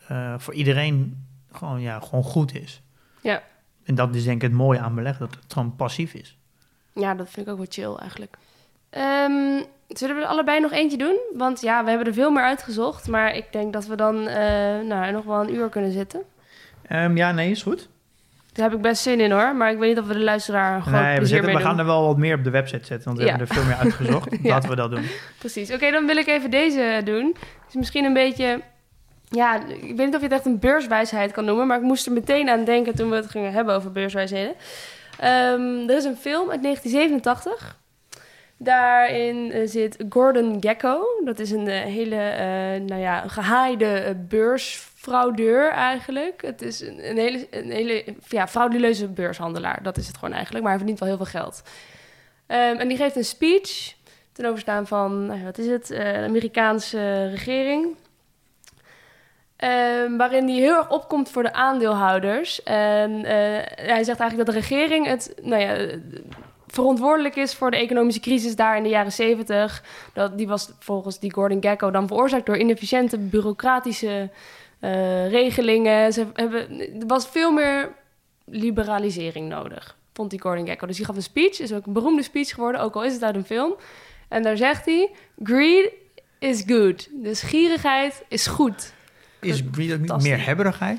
[0.09, 2.83] eh, voor iedereen gewoon, ja, gewoon goed is.
[3.21, 3.43] Ja.
[3.85, 6.37] En dat is denk ik het mooie aan beleggen, dat het gewoon passief is.
[6.93, 8.37] ja, dat vind ik ook wel chill eigenlijk.
[8.91, 11.19] Ehm, zullen we er allebei nog eentje doen?
[11.35, 13.09] Want ja, we hebben er veel meer uitgezocht.
[13.09, 16.23] Maar ik denk dat we dan eh, nou, nog wel een uur kunnen zitten.
[16.87, 17.89] Ehm, ja, nee, is goed.
[18.53, 19.55] Daar heb ik best zin in hoor.
[19.57, 21.85] Maar ik weet niet of we de luisteraar gewoon Nee, we, zetten, we gaan er
[21.85, 23.31] wel wat meer op de website zetten, want we Ja.
[23.31, 24.31] hebben er veel meer uitgezocht.
[24.43, 24.49] Ja.
[24.49, 25.05] Laten we dat doen.
[25.39, 25.73] Precies.
[25.73, 27.27] Oké, dan wil ik even deze doen.
[27.27, 28.61] Het is misschien een beetje...
[29.29, 31.67] Ja, ik weet niet of je het echt een beurswijsheid kan noemen...
[31.67, 34.55] maar ik moest er meteen aan denken toen we het gingen hebben over beurswijsheden.
[35.19, 37.79] Ehm, er is een film uit 1987.
[38.65, 41.07] Daarin eh, zit Gordon Gekko.
[41.25, 46.43] Dat is een eh, hele, eh, nou ja, gehaaide eh, beursfraudeur eigenlijk.
[46.43, 49.83] Het is een, hele, een hele ja, frauduleuze beurshandelaar.
[49.83, 50.65] Dat is het gewoon eigenlijk.
[50.65, 51.63] Maar hij verdient wel heel veel geld.
[52.47, 53.95] Ehm, en die geeft een speech
[54.33, 57.97] ten overstaan van, nou, wat is het, de Amerikaanse regering.
[59.57, 62.63] Ehm, waarin hij heel erg opkomt voor de aandeelhouders.
[62.63, 63.21] En
[63.77, 65.99] hij zegt eigenlijk dat de regering het, nou ja,
[66.75, 69.83] verantwoordelijk is voor de economische crisis daar in de jaren 70.
[70.13, 74.31] Dat, die was volgens die Gordon Gekko dan veroorzaakt door inefficiënte bureaucratische
[74.81, 76.13] eh, regelingen.
[76.13, 77.93] Ze hebben, er was veel meer
[78.45, 80.87] liberalisering nodig, vond die Gordon Gekko.
[80.87, 83.23] Dus hij gaf een speech, is ook een beroemde speech geworden, ook al is het
[83.23, 83.75] uit een film.
[84.29, 85.11] En daar zegt hij,
[85.43, 85.93] greed
[86.39, 87.09] is good.
[87.13, 88.93] Dus gierigheid is goed.
[89.41, 90.31] Is greed ook niet Fantastisch.
[90.31, 90.99] meer hebberigheid?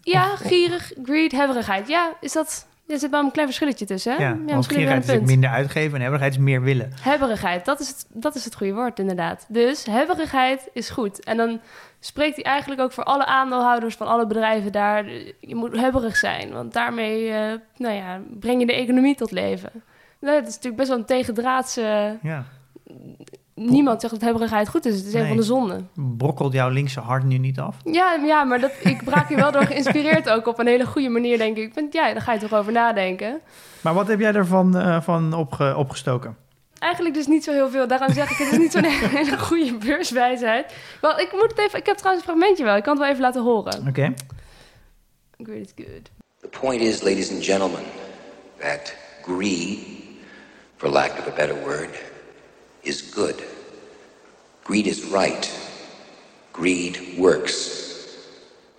[0.00, 1.88] Ja, gierig, greed, hebberigheid.
[1.88, 2.66] Ja, is dat...
[2.86, 4.24] Er zit wel een klein verschilletje tussen, hè?
[4.24, 6.92] Ja, gierigheid is minder uitgeven en hebberigheid is meer willen.
[7.00, 9.46] Hebberigheid, dat is, het, dat is het goede woord inderdaad.
[9.48, 11.24] Dus hebberigheid is goed.
[11.24, 11.60] En dan
[12.00, 15.04] spreekt hij eigenlijk ook voor alle aandeelhouders van alle bedrijven daar.
[15.40, 19.70] Je moet hebberig zijn, want daarmee eh, nou ja, breng je de economie tot leven.
[20.18, 22.18] Nee, het is natuurlijk best wel een tegendraadse...
[22.22, 22.44] Ja.
[23.54, 24.96] Niemand zegt dat hebberigheid goed is.
[24.96, 25.88] Het is een van de zonden.
[26.16, 27.76] Brokkelt jouw linkse hart nu niet af?
[27.84, 31.08] Ja, ja maar dat, ik raak hier wel door geïnspireerd ook op een hele goede
[31.08, 31.62] manier, denk ik.
[31.64, 33.40] Ik vind, ja, daar ga je toch over nadenken.
[33.80, 36.36] Maar wat heb jij ervan eh, van opge- opgestoken?
[36.78, 37.86] Eigenlijk dus niet zo heel veel.
[37.86, 38.84] Daarom zeg ik, het is niet zo'n
[39.18, 40.74] hele goede beurswijsheid.
[41.00, 41.78] Wel, ik moet het even...
[41.78, 42.76] Ik heb trouwens een fragmentje wel.
[42.76, 43.86] Ik kan het wel even laten horen.
[43.88, 44.14] Oké.
[45.42, 46.10] Greed is good.
[46.40, 47.80] The point is, ladies and gentlemen,
[48.60, 49.78] that greed,
[50.76, 51.88] for lack of a better word,
[52.84, 53.42] is good.
[54.64, 55.50] Greed is right.
[56.52, 57.84] Greed works.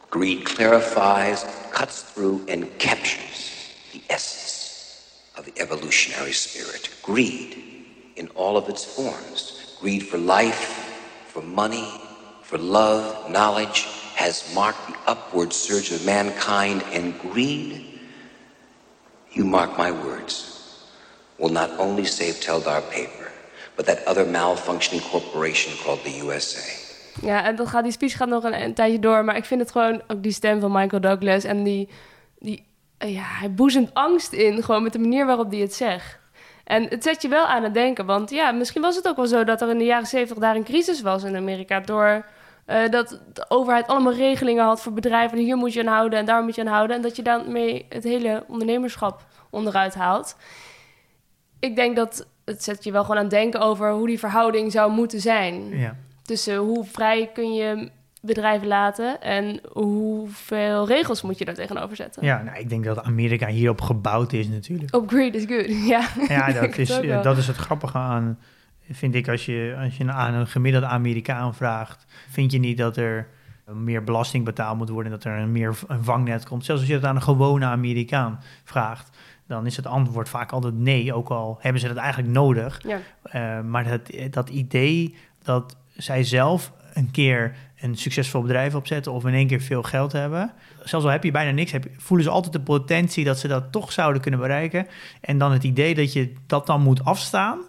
[0.09, 6.89] Greed clarifies, cuts through, and captures the essence of the evolutionary spirit.
[7.03, 9.75] Greed in all of its forms.
[9.79, 10.93] Greed for life,
[11.27, 11.87] for money,
[12.41, 17.99] for love, knowledge, has marked the upward surge of mankind, and greed,
[19.31, 20.85] you mark my words,
[21.37, 23.24] will not only save Teldar Paper,
[23.75, 26.83] but that other malfunctioning corporation called the USA.
[27.21, 29.25] Ja, en dat gaat, die speech gaat nog een, tijdje door.
[29.25, 30.01] Maar ik vind het gewoon...
[30.07, 31.89] Ook die stem van Michael Douglas en die...
[32.39, 32.65] die
[32.97, 34.63] eh, ja, hij boezemt angst in.
[34.63, 36.19] Gewoon met de manier waarop hij het zegt.
[36.63, 38.05] En het zet je wel aan het denken.
[38.05, 40.55] Want ja, misschien was het ook wel zo dat er in de jaren zeventig daar
[40.55, 41.79] een crisis was in Amerika.
[41.79, 42.25] Door
[42.65, 45.37] eh, dat de overheid allemaal regelingen had voor bedrijven.
[45.37, 46.95] Hier moet je aan houden en daar moet je aan houden.
[46.95, 50.35] En dat je daarmee het hele ondernemerschap onderuit haalt.
[51.59, 54.71] Ik denk dat het zet je wel gewoon aan het denken over hoe die verhouding
[54.71, 55.77] zou moeten zijn.
[55.77, 55.95] Ja.
[56.23, 57.89] Tussen hoe vrij kun je
[58.21, 62.25] bedrijven laten en hoeveel regels moet je daar tegenover zetten.
[62.25, 64.95] Ja, nou, ik denk dat Amerika hierop gebouwd is natuurlijk.
[64.95, 66.07] Op greed is good, ja.
[66.27, 67.21] Ja, dat is, wel.
[67.21, 68.39] dat is het grappige aan,
[68.91, 72.97] vind ik, als je, als je aan een gemiddelde Amerikaan vraagt, vind je niet dat
[72.97, 73.27] er
[73.73, 76.65] meer belasting betaald moet worden, dat er een meer een vangnet komt.
[76.65, 80.73] Zelfs als je het aan een gewone Amerikaan vraagt, dan is het antwoord vaak altijd
[80.77, 82.81] nee, ook al hebben ze dat eigenlijk nodig.
[82.87, 82.99] Ja.
[83.23, 89.25] Eh, maar dat, dat idee dat zij zelf een keer een succesvol bedrijf opzetten of
[89.25, 90.51] in één keer veel geld hebben.
[90.83, 93.71] Zelfs al heb je bijna niks, heb voelen ze altijd de potentie dat ze dat
[93.71, 94.87] toch zouden kunnen bereiken.
[95.21, 97.59] En dan het idee dat je dat dan moet afstaan,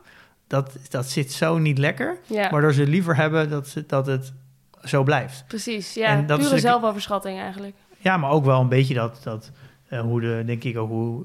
[0.46, 2.18] dat, dat zit zo niet lekker.
[2.26, 4.32] Ja, Waardoor ze liever hebben dat, ze, dat het
[4.84, 5.44] zo blijft.
[5.48, 5.94] precies.
[5.94, 7.74] Ja, En dat is pure de- zelfoverschatting eigenlijk.
[7.98, 9.50] Ja, maar ook wel een beetje dat, dat
[9.88, 11.24] eh, hoe de, denk ik ook hoe,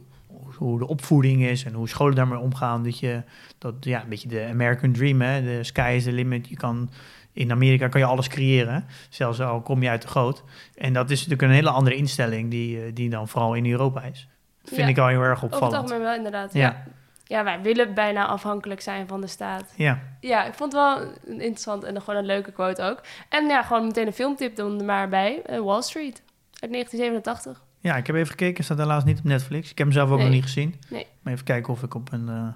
[0.57, 2.83] hoe de opvoeding is en hoe scholen daarmee omgaan.
[2.83, 3.21] Dat je,
[3.57, 6.47] dat, ja, een beetje de American dream, hè, de sky is the limit.
[6.47, 6.89] Je kan,
[7.33, 10.43] in Amerika kan je alles creëren, zelfs al kom je uit de goot.
[10.75, 14.01] En dat is natuurlijk een hele andere instelling die, eh, die dan vooral in Europa
[14.01, 14.27] is.
[14.61, 14.87] Dat vind Ja.
[14.87, 15.81] ik al heel erg Over het opvallend.
[15.81, 16.53] algemeen wel, inderdaad.
[16.53, 16.59] Ja.
[16.61, 16.83] Ja.
[17.25, 19.73] ja, wij willen bijna afhankelijk zijn van de staat.
[19.75, 23.01] Ja, Ja, ik vond het wel interessant en gewoon een leuke quote ook.
[23.29, 25.41] En ja, gewoon meteen een filmtip er maar bij.
[25.45, 26.21] eh, Wall Street
[26.59, 27.63] uit 1987.
[27.81, 29.71] Ja, ik heb even gekeken, staat helaas niet op Netflix.
[29.71, 30.25] Ik heb hem zelf ook Nee.
[30.25, 30.75] nog niet gezien.
[30.89, 31.07] Nee.
[31.21, 32.47] Maar even kijken of ik op een eh,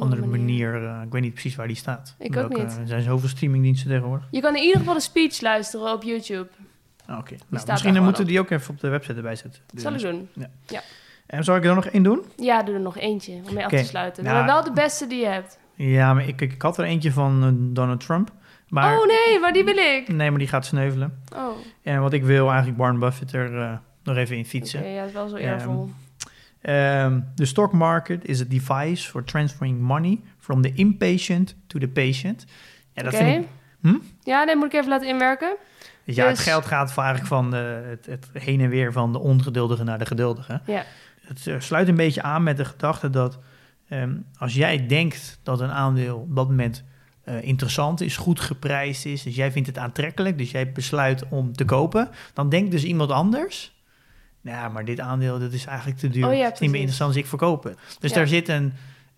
[0.00, 2.14] andere manier, eh, ik weet niet precies waar die staat.
[2.18, 2.78] Ik ook niet.
[2.78, 4.26] Er zijn zoveel streamingdiensten tegenwoordig.
[4.30, 6.48] Je kan in ieder geval de speech luisteren op YouTube.
[7.06, 9.62] Ah, Oké, nou, misschien gewoon moeten die ook even op de website erbij zetten.
[9.72, 10.28] Dat zal ik doen.
[11.26, 12.22] En zal ik er dan nog één doen?
[12.36, 14.24] Ja, doe er nog eentje om mee af te sluiten.
[14.24, 15.58] Nou, maar wel de beste die je hebt.
[15.74, 18.30] Ja, maar ik, ik, had er eentje van eh, Donald Trump.
[18.68, 20.08] Maar, oh nee, maar die wil ik.
[20.08, 21.22] nee, maar die gaat sneuvelen.
[21.34, 21.48] Oh,
[21.82, 24.86] En wat ik wil eigenlijk Warren Buffett er nog even in fietsen.
[24.88, 25.90] ja, dat is wel zo Ehm, eervol.
[26.62, 31.88] Um, the stock market is a device for transferring money from the impatient to the
[31.88, 32.44] patient.
[32.92, 33.24] Ja, dat Oké.
[33.24, 33.50] vind ik...
[33.80, 33.94] Hm?
[34.22, 35.56] Ja, nee, moet ik even laten inwerken.
[36.04, 39.12] Dus ja, het Dus- geld gaat eigenlijk van de, het, het heen en weer van
[39.12, 40.60] de ongeduldige naar de geduldige.
[40.66, 40.84] Ja.
[41.20, 43.38] Het eh, sluit een beetje aan met de gedachte dat
[43.88, 46.84] ehm, als jij denkt dat een aandeel op dat moment
[47.24, 51.52] eh, interessant is, goed geprijsd is, dus jij vindt het aantrekkelijk, dus jij besluit om
[51.52, 53.80] te kopen, dan denkt dus iemand anders,
[54.42, 56.78] nou, maar dit aandeel dat is eigenlijk te duur, Oh ja, het is niet meer
[56.80, 57.78] interessant, dus ik verkoop het.
[58.00, 58.16] Dus Ja.
[58.16, 58.72] daar zit een,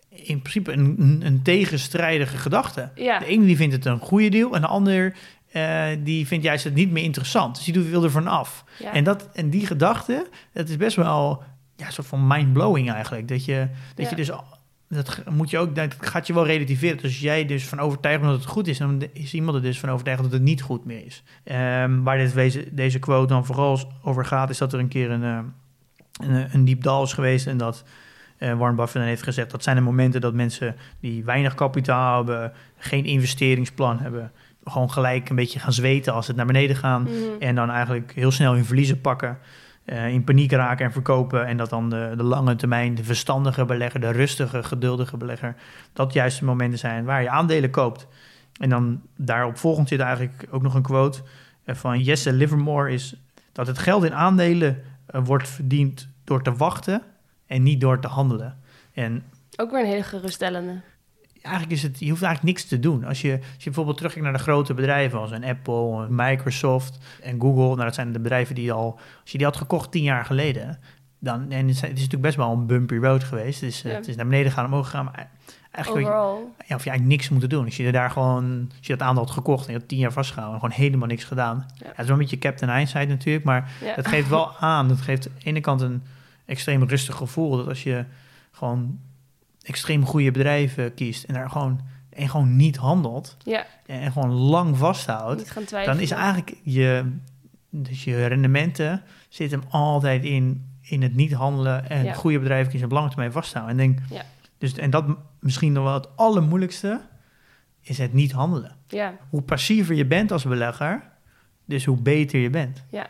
[0.09, 2.91] in principe een, een, tegenstrijdige gedachte.
[2.95, 5.17] Ja, De ene die vindt het een goede deal en de ander
[5.53, 7.57] eh, die vindt juist het niet meer interessant.
[7.57, 8.65] Dus die wil er van af.
[8.93, 11.43] En, dat, en die gedachte, dat is best wel
[11.77, 13.29] ja, een soort van mind-blowing eigenlijk.
[13.29, 14.45] Dat je, dat je dus, al-
[14.95, 16.97] dat moet je ook, dat gaat je wel relativeren.
[16.97, 19.63] Dus als jij dus van overtuigd bent dat het goed is, dan is iemand er
[19.63, 21.23] dus van overtuigd dat het niet goed meer is.
[21.45, 25.11] Ehm, waar dit, deze, deze quote dan vooral over gaat, is dat er een keer
[25.11, 25.39] een, eh,
[26.29, 27.85] een, een diep dal is geweest en dat
[28.39, 32.17] eh, Warren Buffett dan heeft gezegd, dat zijn de momenten dat mensen die weinig kapitaal
[32.17, 34.33] hebben, geen investeringsplan hebben,
[34.65, 37.03] gewoon gelijk een beetje gaan zweten als het naar beneden gaan.
[37.03, 37.13] Mhm.
[37.39, 39.39] En dan eigenlijk heel snel hun verliezen pakken.
[39.85, 41.47] Eh, in paniek raken en verkopen.
[41.47, 45.55] En dat dan de, de lange termijn, de verstandige belegger, de rustige, geduldige belegger.
[45.93, 48.07] Dat juist de momenten zijn waar je aandelen koopt.
[48.61, 51.23] En dan daarop volgend zit eigenlijk ook nog een quote
[51.65, 52.93] eh, van Jesse Livermore.
[52.93, 53.17] Is
[53.53, 57.03] dat het geld in aandelen eh, wordt verdiend door te wachten
[57.47, 58.59] en niet door te handelen.
[58.93, 59.25] En
[59.57, 60.81] Ook weer een hele geruststellende.
[61.45, 63.05] Eigenlijk is het, je hoeft eigenlijk niks te doen.
[63.05, 66.99] Als je, als je bijvoorbeeld terugkijkt naar de grote bedrijven als een Apple, een Microsoft
[67.23, 70.03] en Google, nou dat zijn de bedrijven die al, als je die had gekocht tien
[70.03, 70.79] jaar geleden,
[71.19, 73.61] dan, en het is, het is natuurlijk best wel een bumpy road geweest.
[73.61, 73.91] Dus, Ja.
[73.91, 75.29] Het is naar beneden gaan, omhoog gegaan, maar
[75.71, 76.55] eigenlijk ja, Overal.
[76.59, 77.65] of je eigenlijk niks moeten doen.
[77.65, 80.13] Als je daar gewoon, als je dat aandeel had gekocht en je had tien jaar
[80.13, 81.67] vastgehouden en gewoon helemaal niks gedaan.
[81.79, 81.87] Ja.
[81.87, 83.95] het is wel een beetje Captain Hindsight natuurlijk, maar Ja.
[83.95, 86.03] het geeft wel aan, het geeft aan de ene kant een
[86.45, 87.57] extreem rustig gevoel.
[87.57, 88.05] Dat als je
[88.53, 88.99] gewoon
[89.65, 94.31] extreem goede bedrijven kiest en daar gewoon, en gewoon niet handelt ja, en, en gewoon
[94.33, 97.13] lang vasthoudt, dan is eigenlijk je,
[97.71, 102.13] dus je rendementen zitten hem altijd in, in het niet handelen en Ja.
[102.13, 103.79] goede bedrijven kiezen op lange termijn vasthouden.
[103.79, 104.23] En, denk, Ja.
[104.59, 105.05] dus, en dat
[105.41, 107.01] misschien nog wel het allermoeilijkste
[107.81, 108.77] is het niet handelen.
[108.89, 111.03] Ja, Hoe passiever je bent als belegger,
[111.65, 112.85] dus hoe beter je bent.
[112.91, 113.07] een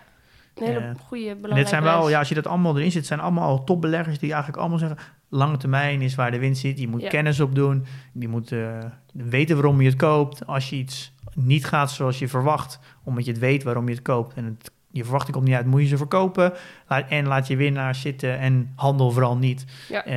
[0.66, 3.20] hele Eh, goede, belangrijke dit zijn wel, ja, als je dat allemaal erin zit, zijn
[3.20, 4.98] allemaal al topbeleggers die eigenlijk allemaal zeggen:
[5.34, 6.78] lange termijn is waar de winst zit.
[6.78, 7.08] Je moet Ja.
[7.08, 7.84] kennis opdoen.
[8.12, 8.78] Je moet eh,
[9.12, 10.46] weten waarom je het koopt.
[10.46, 14.02] Als je iets niet gaat zoals je verwacht, omdat je het weet waarom je het
[14.02, 16.52] koopt en het, je verwachting komt niet uit, moet je ze verkopen.
[16.88, 19.64] Laat, en laat je winnaars zitten en handel vooral niet.
[19.88, 20.04] Ja.
[20.04, 20.16] Eh,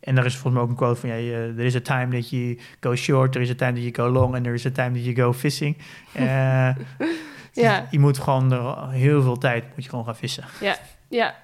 [0.00, 2.08] en er is volgens mij ook een quote van: ja, je- er is a time
[2.20, 4.66] that you go short, er is a time that you go long, en er is
[4.66, 5.76] a time that you go fishing.
[6.12, 6.68] Eh,
[7.52, 7.86] Ja.
[7.90, 10.44] Je moet gewoon er heel veel tijd moet je gewoon gaan vissen.
[11.08, 11.34] Ja.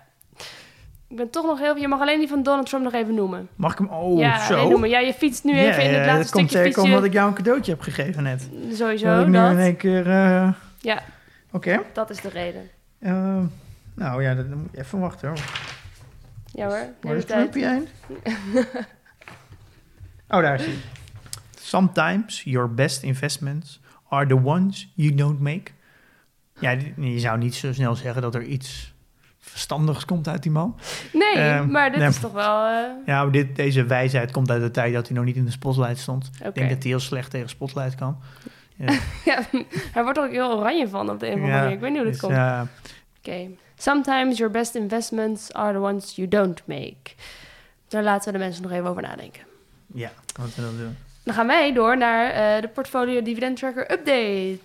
[1.14, 1.76] Ik ben toch nog heel...
[1.76, 3.48] Je mag alleen die van Donald Trump nog even noemen.
[3.56, 3.88] Mag ik hem?
[3.88, 4.68] Oh, ja, zo.
[4.68, 4.88] noemen.
[4.88, 7.34] Ja, je fietst nu even in het laatste dat komt zeker omdat ik jou een
[7.34, 8.48] cadeautje heb gegeven net.
[8.72, 9.50] Sowieso, dat ik nu dat.
[9.50, 10.10] in één keer...
[10.10, 11.02] eh, Ja,
[11.52, 11.80] Oké.
[11.92, 12.68] dat is de reden.
[12.98, 13.38] Eh,
[13.94, 15.38] nou ja, dat, dan moet je even wachten hoor.
[16.52, 17.24] Ja hoor, Waar is.
[17.24, 17.88] Trumpy heen?
[20.28, 20.74] oh, daar is hij.
[21.60, 25.70] Sometimes your best investments are the ones you don't make.
[26.58, 28.93] Ja, je zou niet zo snel zeggen dat er iets
[29.54, 30.76] verstandigs komt uit die man.
[31.12, 32.64] Nee, Ehm, maar dit is toch wel...
[32.66, 35.50] eh, Ja, dit, deze wijsheid komt uit de tijd dat hij nog niet in de
[35.50, 36.30] spotlight stond.
[36.44, 38.16] Ik denk dat hij heel slecht tegen spotlight kan.
[38.76, 38.92] Ja.
[39.24, 39.38] ja,
[39.92, 41.74] hij wordt er ook heel oranje van op de een of andere manier.
[41.74, 42.40] Ik weet niet hoe Dus, dit komt.
[42.40, 42.66] ja,
[43.18, 43.46] Oké.
[43.76, 46.96] Sometimes your best investments are the ones you don't make.
[47.88, 49.42] Daar laten we de mensen nog even over nadenken.
[49.94, 50.96] ja, wat we dan doen.
[51.24, 54.58] Dan gaan wij door naar eh, de Portfolio Dividend Tracker Update.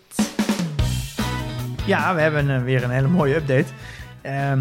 [1.86, 3.65] Ja, we hebben eh, weer een hele mooie update.
[4.21, 4.60] Ehm,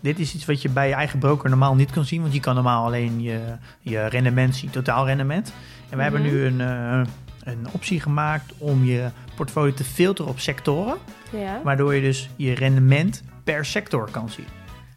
[0.00, 2.40] dit is iets wat je bij je eigen broker normaal niet kan zien, want je
[2.40, 3.40] kan normaal alleen je,
[3.80, 5.52] je rendement zien, totaal rendement.
[5.88, 6.30] En we hebben Mhm.
[6.30, 7.00] nu een, eh,
[7.44, 10.96] een optie gemaakt om je portfolio te filteren op sectoren,
[11.32, 11.60] Ja.
[11.64, 14.46] waardoor je dus je rendement per sector kan zien.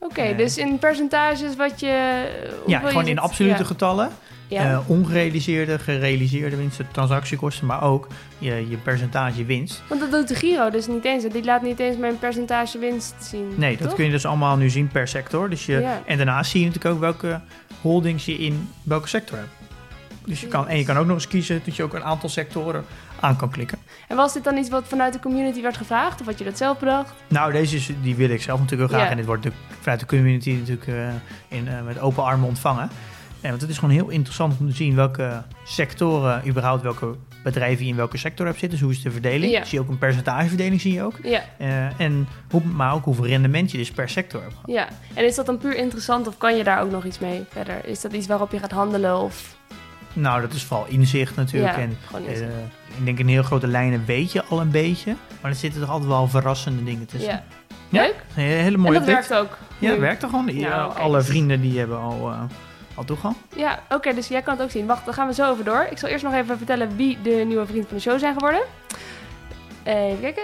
[0.04, 0.38] Oké, Eh.
[0.38, 1.88] dus in percentages wat je...
[1.88, 4.10] Ja, hoeveel je gewoon in absolute getallen.
[4.48, 4.72] Ja.
[4.72, 9.84] Eh, ongerealiseerde, gerealiseerde winsten, transactiekosten, maar ook je, je percentage winst.
[9.90, 11.24] Want dat doet de Giro dus niet eens.
[11.24, 13.54] Die laat niet eens mijn percentage winst zien.
[13.56, 15.50] Nee, dat kun je dus allemaal nu zien per sector.
[15.50, 16.02] Dus je, Ja.
[16.06, 17.42] En daarnaast zie je natuurlijk ook welke
[17.82, 19.50] holdings je in welke sector hebt.
[20.26, 22.30] Dus je kan, en je kan ook nog eens kiezen dat je ook een aantal
[22.30, 22.86] sectoren
[23.22, 23.78] aan kan klikken.
[24.08, 26.20] En was dit dan iets wat vanuit de community werd gevraagd?
[26.20, 27.14] Of had je dat zelf bedacht?
[27.28, 29.04] Nou, deze is, die wil ik zelf natuurlijk heel graag.
[29.06, 29.12] Ja.
[29.12, 32.90] En dit wordt natuurlijk vanuit de community natuurlijk eh, in, eh, met open armen ontvangen.
[33.42, 37.84] En want het is gewoon heel interessant om te zien welke sectoren, überhaupt welke bedrijven
[37.86, 38.78] je in welke sector hebt zitten.
[38.78, 39.52] Dus hoe is de verdeling?
[39.52, 39.64] Ja.
[39.64, 41.20] Zie je ook een percentageverdeling, zie je ook.
[41.24, 44.56] Ja, Eh, en hoe, maar ook hoeveel rendement je dus per sector hebt.
[44.66, 44.88] ja.
[45.14, 47.86] En is dat dan puur interessant of kan je daar ook nog iets mee verder?
[47.86, 49.56] Is dat iets waarop je gaat handelen of...
[50.14, 51.76] Nou, dat is vooral inzicht natuurlijk.
[51.76, 51.98] Ja, en.
[52.98, 55.16] Ik denk in heel grote lijnen weet je al een beetje.
[55.42, 57.32] Maar er zitten toch altijd wel verrassende dingen tussen.
[57.32, 57.44] Ja.
[57.90, 58.02] Ja?
[58.02, 58.16] Leuk.
[58.34, 59.30] Hele En mooie dat update.
[59.30, 59.58] werkt ook.
[59.80, 60.46] Ja, dat werkt toch gewoon.
[60.46, 62.42] Kijk alle vrienden die hebben al, eh,
[62.96, 63.36] al toegang.
[63.56, 64.86] Ja, oké, dus jij kan het ook zien.
[64.86, 65.88] Wacht, dan gaan we zo over door.
[65.90, 68.62] Ik zal eerst nog even vertellen wie de nieuwe vrienden van de show zijn geworden.
[69.84, 70.44] Even kijken.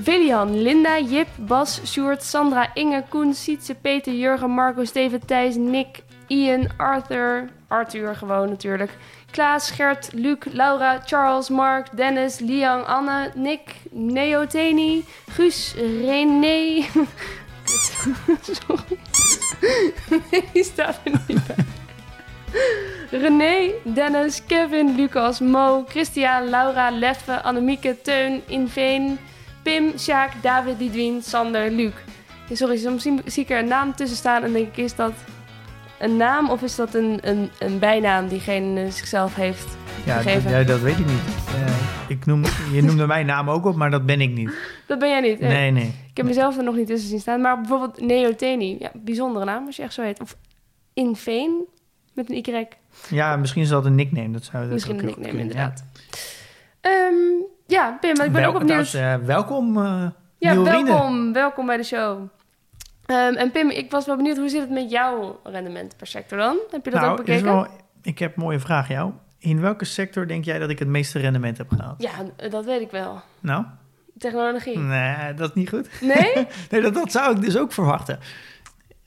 [0.00, 6.02] Velian, Linda, Jip, Bas, Sjoerd, Sandra, Inge, Koen, Sietse, Peter, Jurgen, Marco, Steven, Thijs, Nick,
[6.28, 8.90] Ian, Arthur, Arthur gewoon natuurlijk.
[9.30, 13.60] Klaas, Gert, Luc, Laura, Charles, Mark, Dennis, Liang, Anne, Nick,
[13.90, 16.84] Neoteni, Guus, René.
[18.42, 18.98] Sorry.
[20.52, 21.64] Die staat er niet bij.
[23.10, 29.18] René, Dennis, Kevin, Lucas, Mo, Christian, Laura, Leffe, Annemieke, Teun, Inveen,
[29.62, 31.92] Pim, Sjaak, David, Didwien, Sander, Luc.
[32.52, 35.12] Sorry, soms zie ik er een naam tussen staan en denk ik, is dat
[35.98, 39.76] een naam of is dat een, een, een bijnaam die geen zichzelf heeft?
[40.04, 40.42] Ja, Gegeven.
[40.42, 41.22] dat, ja, dat weet ik niet.
[41.54, 41.72] Eh,
[42.08, 44.50] ik noem, je noemde mijn naam ook op, maar dat ben ik niet.
[44.86, 45.40] Dat ben jij niet.
[45.40, 45.48] hè?
[45.48, 45.92] Nee, nee.
[46.10, 47.40] Ik heb mezelf er nog niet tussen zien staan.
[47.40, 50.20] Maar bijvoorbeeld Neoteni, ja, bijzondere naam als je echt zo heet.
[50.20, 50.36] Of
[50.94, 51.64] Inveen,
[52.14, 52.66] met een Y.
[53.08, 54.30] Ja, misschien is dat een nickname.
[54.30, 55.84] Dat zou dat Misschien een nickname, kunnen, inderdaad.
[56.80, 57.14] Ehm,
[57.66, 58.82] Ja, Pim, maar ik ben Wel- ook opnieuw...
[58.92, 60.06] eh, welkom, eh
[60.38, 61.32] Ja, welkom.
[61.32, 62.18] Welkom bij de show.
[63.08, 66.38] Ehm, en Pim, ik was wel benieuwd, hoe zit het met jouw rendement per sector
[66.38, 66.58] dan?
[66.70, 67.44] Heb je dat nou, ook bekeken?
[67.44, 67.66] wel,
[68.02, 69.12] ik heb een mooie vraag jou.
[69.38, 72.02] In welke sector denk jij dat ik het meeste rendement heb gehaald?
[72.02, 72.10] Ja,
[72.48, 73.20] dat weet ik wel.
[73.40, 73.64] Nou,
[74.18, 74.78] Technologie.
[74.78, 75.88] nee, dat is niet goed.
[76.00, 76.46] Nee?
[76.70, 78.18] Nee, dat, dat zou ik dus ook verwachten.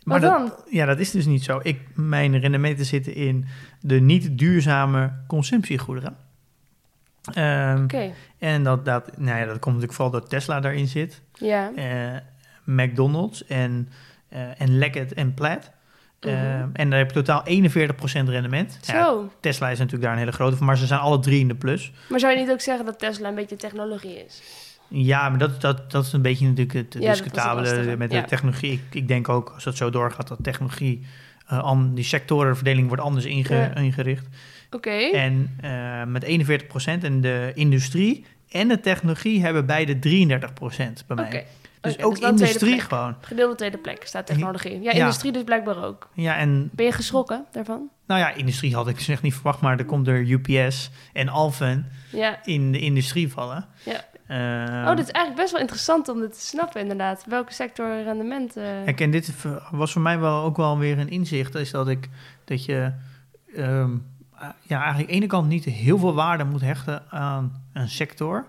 [0.03, 0.57] Maar Wat dat, dan?
[0.69, 1.59] Ja, dat is dus niet zo.
[1.63, 3.45] Ik, mijn rendementen zitten in
[3.79, 6.17] de niet duurzame consumptiegoederen.
[7.33, 8.13] Ehm, Oké.
[8.37, 11.21] En dat, dat, nou ja, dat komt natuurlijk vooral dat Tesla daarin zit.
[11.33, 11.71] Ja.
[11.75, 12.17] Eh,
[12.75, 13.89] McDonald's en,
[14.29, 15.71] eh en Leggett en Plaid.
[16.19, 16.69] Eh, Mhm.
[16.73, 18.77] En daar heb je totaal 41% rendement.
[18.81, 19.31] Ja, Zo.
[19.39, 21.55] Tesla is natuurlijk daar een hele grote van, maar ze zijn alle drie in de
[21.55, 21.91] plus.
[22.09, 24.41] Maar zou je niet ook zeggen dat Tesla een beetje technologie is?
[24.87, 28.21] Ja, maar dat, dat, dat is een beetje natuurlijk het Ja, discutabele met Ja.
[28.21, 28.71] de technologie.
[28.71, 31.05] Ik, ik denk ook, als dat zo doorgaat, dat technologie,
[31.47, 33.75] eh, an- die sectorenverdeling wordt anders inge- Ja.
[33.75, 34.27] ingericht.
[34.71, 34.89] Oké.
[35.13, 41.25] En eh, met 41% en de industrie en de technologie hebben beide 33% bij mij.
[41.25, 41.43] Oké.
[41.81, 43.15] Dus Oké, ook tweede industrie gewoon.
[43.21, 44.81] Gedeelde tweede plek staat technologie.
[44.81, 44.99] Ja, Ja.
[44.99, 46.09] industrie dus blijkbaar ook.
[46.13, 47.89] Ja, en Ben je geschrokken daarvan?
[48.07, 51.29] nou ja, industrie had ik dus echt niet verwacht, maar er komt er UPS en
[51.29, 52.39] Alphen Ja.
[52.43, 53.65] in de industrie vallen.
[53.85, 54.01] Ja.
[54.27, 57.25] Eh, oh, dit is eigenlijk best wel interessant om dit te snappen inderdaad.
[57.27, 58.57] Welke sector rendement...
[58.57, 59.33] eh, Kijk, en dit
[59.71, 62.09] was voor mij wel ook wel weer een inzicht, is dat ik
[62.45, 62.91] dat je
[63.55, 63.91] ehm,
[64.39, 68.45] ja, eigenlijk aan de ene kant niet heel veel waarde moet hechten aan een sector,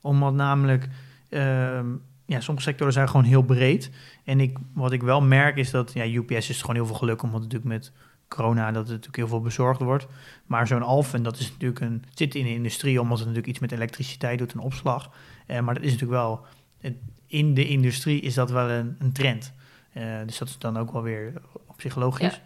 [0.00, 0.88] omdat namelijk
[1.28, 1.86] ehm,
[2.26, 3.90] ja, sommige sectoren zijn gewoon heel breed.
[4.24, 7.22] En ik, wat ik wel merk is dat ja, UPS is gewoon heel veel geluk,
[7.22, 7.92] omdat natuurlijk met
[8.28, 10.06] corona dat er natuurlijk heel veel bezorgd wordt.
[10.46, 13.62] Maar zo'n Alphen, dat is natuurlijk een, zit in de industrie, omdat het natuurlijk iets
[13.62, 15.10] met elektriciteit doet en opslag.
[15.46, 16.46] Eh, maar dat is natuurlijk wel,
[16.80, 19.52] het- in de industrie is dat wel een, een trend.
[19.92, 21.32] Eh, dus dat is dan ook wel weer
[21.66, 22.40] op zich logisch.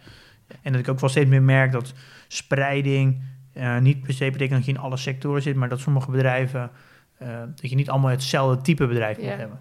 [0.62, 1.92] En dat ik ook wel steeds meer merk dat
[2.28, 6.10] spreiding eh, niet per se betekent dat je in alle sectoren zit, maar dat sommige
[6.10, 6.70] bedrijven,
[7.18, 9.22] eh, dat je niet allemaal hetzelfde type bedrijf Ja.
[9.28, 9.60] moet hebben.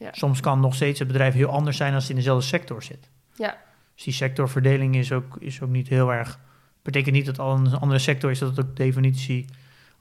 [0.00, 0.08] Ja.
[0.12, 3.08] Soms kan nog steeds het bedrijf heel anders zijn als het in dezelfde sector zit.
[3.34, 3.56] Ja.
[3.94, 6.38] Dus die sectorverdeling is ook, is ook niet heel erg.
[6.82, 9.44] Betekent niet dat al een andere sector is dat het ook definitie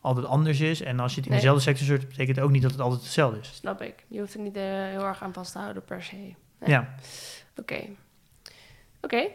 [0.01, 0.81] altijd anders is.
[0.81, 1.41] En als je het in Nee.
[1.41, 3.51] dezelfde sector zit, betekent het ook niet dat het altijd hetzelfde is.
[3.55, 3.93] Snap ik.
[4.07, 6.15] Je hoeft er niet eh, heel erg aan vast te houden per se.
[6.15, 6.35] Nee.
[6.59, 6.93] Ja.
[7.55, 7.79] Oké.
[9.01, 9.17] Oké.
[9.19, 9.31] Zullen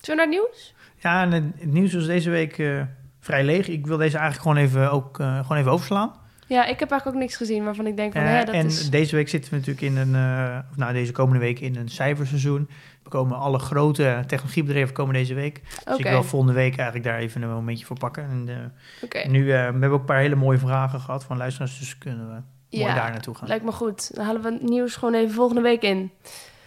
[0.00, 0.74] we naar het nieuws?
[0.98, 2.82] Ja, en het, het nieuws was deze week eh,
[3.20, 3.68] vrij leeg.
[3.68, 6.12] Ik wil deze eigenlijk gewoon even, ook, eh, gewoon even overslaan.
[6.46, 8.66] Ja, ik heb eigenlijk ook niks gezien waarvan ik denk van, Eh, hè, dat en
[8.66, 8.90] is...
[8.90, 11.88] deze week zitten we natuurlijk in een, eh, of nou deze komende week in een
[11.88, 12.68] cijferseizoen.
[13.02, 15.62] We komen alle grote technologiebedrijven komen deze week.
[15.84, 18.22] Dus ik wil volgende week eigenlijk daar even een momentje voor pakken.
[18.22, 19.28] En, eh, oké.
[19.28, 22.32] nu, we hebben ook een paar hele mooie vragen gehad van luisteraars, dus kunnen we
[22.76, 23.48] mooi Ja, daar naartoe gaan.
[23.48, 24.14] Lijkt me goed.
[24.14, 26.10] Dan halen we het nieuws gewoon even volgende week in.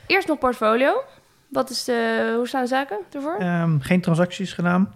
[0.08, 1.04] Eerst nog portfolio.
[1.50, 3.38] Wat is de, hoe staan de zaken ervoor?
[3.38, 4.94] Ehm, geen transacties gedaan,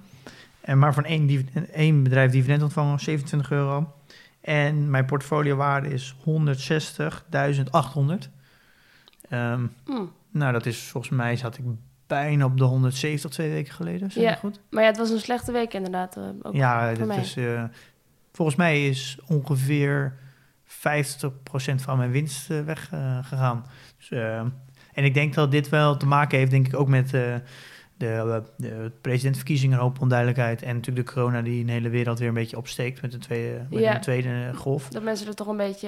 [0.62, 3.94] en maar van één, één bedrijf dividend ontvangen, 27 euro.
[4.42, 8.30] En mijn portfoliowaarde is 160.800.
[9.30, 10.04] Ehm Hm.
[10.32, 11.64] nou, dat is volgens mij zat ik
[12.08, 14.12] bijna op de 170 twee weken geleden.
[14.12, 14.36] Zeg Ja.
[14.36, 14.60] goed?
[14.70, 16.18] Maar ja, het was een slechte week inderdaad.
[16.18, 17.64] eh, ook ja, dat is, eh,
[18.32, 20.18] volgens mij is ongeveer
[20.64, 23.66] 50% van mijn winst eh, weggegaan.
[23.98, 24.40] dus, eh,
[24.94, 27.14] en ik denk dat dit wel te maken heeft, denk ik, ook met
[28.06, 30.62] de, de presidentsverkiezingen, een hoop onduidelijkheid.
[30.62, 33.66] En natuurlijk de corona die de hele wereld weer een beetje opsteekt met de tweede,
[33.70, 33.94] met Ja.
[33.94, 34.88] de tweede golf.
[34.90, 35.88] Dat mensen er toch een beetje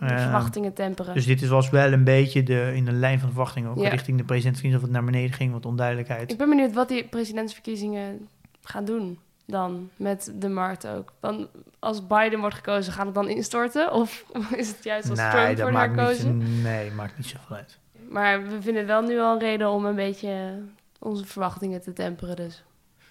[0.00, 1.14] de verwachtingen temperen.
[1.14, 3.88] Dus dit is- was wel een beetje de, in de lijn van verwachting ook Ja.
[3.88, 6.30] richting de presidentsverkiezingen, of het naar beneden ging, wat onduidelijkheid.
[6.32, 8.28] Ik ben benieuwd wat die presidentsverkiezingen
[8.62, 11.12] gaan doen dan met de markt ook.
[11.20, 11.48] Dan,
[11.78, 13.92] als Biden wordt gekozen, gaat het dan instorten?
[13.92, 14.24] Of
[14.56, 16.38] is het juist als Trump wordt herkozen?
[16.38, 17.78] niet, nee, maakt niet zoveel uit.
[18.08, 20.58] Maar we vinden wel nu al een reden om een beetje
[21.00, 22.36] onze verwachtingen te temperen.
[22.36, 22.64] Dus.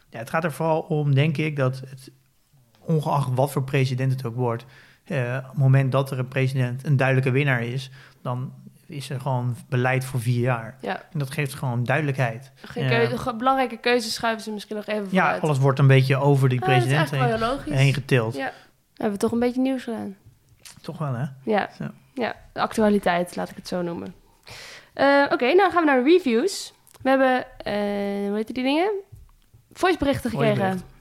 [0.09, 2.11] Ja, het gaat er vooral om, denk ik, dat het,
[2.79, 4.65] ongeacht wat voor president het ook wordt,
[5.05, 7.89] eh, op het moment dat er een president een duidelijke winnaar is,
[8.21, 8.53] dan
[8.85, 10.77] is er gewoon beleid voor vier jaar.
[10.81, 12.51] Ja, En dat geeft gewoon duidelijkheid.
[12.55, 12.89] geen Ja.
[12.89, 15.41] keuze, belangrijke keuzes schuiven ze misschien nog even Ja, vooruit.
[15.41, 18.35] alles wordt een beetje over die Ah, president heen, heen getild.
[18.35, 18.51] Ja.
[18.93, 20.15] We hebben toch een beetje nieuws gedaan.
[20.81, 21.25] Toch wel, hè?
[21.43, 21.85] Ja, Zo.
[22.13, 24.13] ja de actualiteit, laat ik het zo noemen.
[24.93, 26.73] Eh, Oké, nou gaan we naar reviews.
[27.01, 28.91] We hebben, eh hoe heet die dingen?
[29.71, 30.55] Voiceberichten gekregen.
[30.55, 30.97] Voicebericht.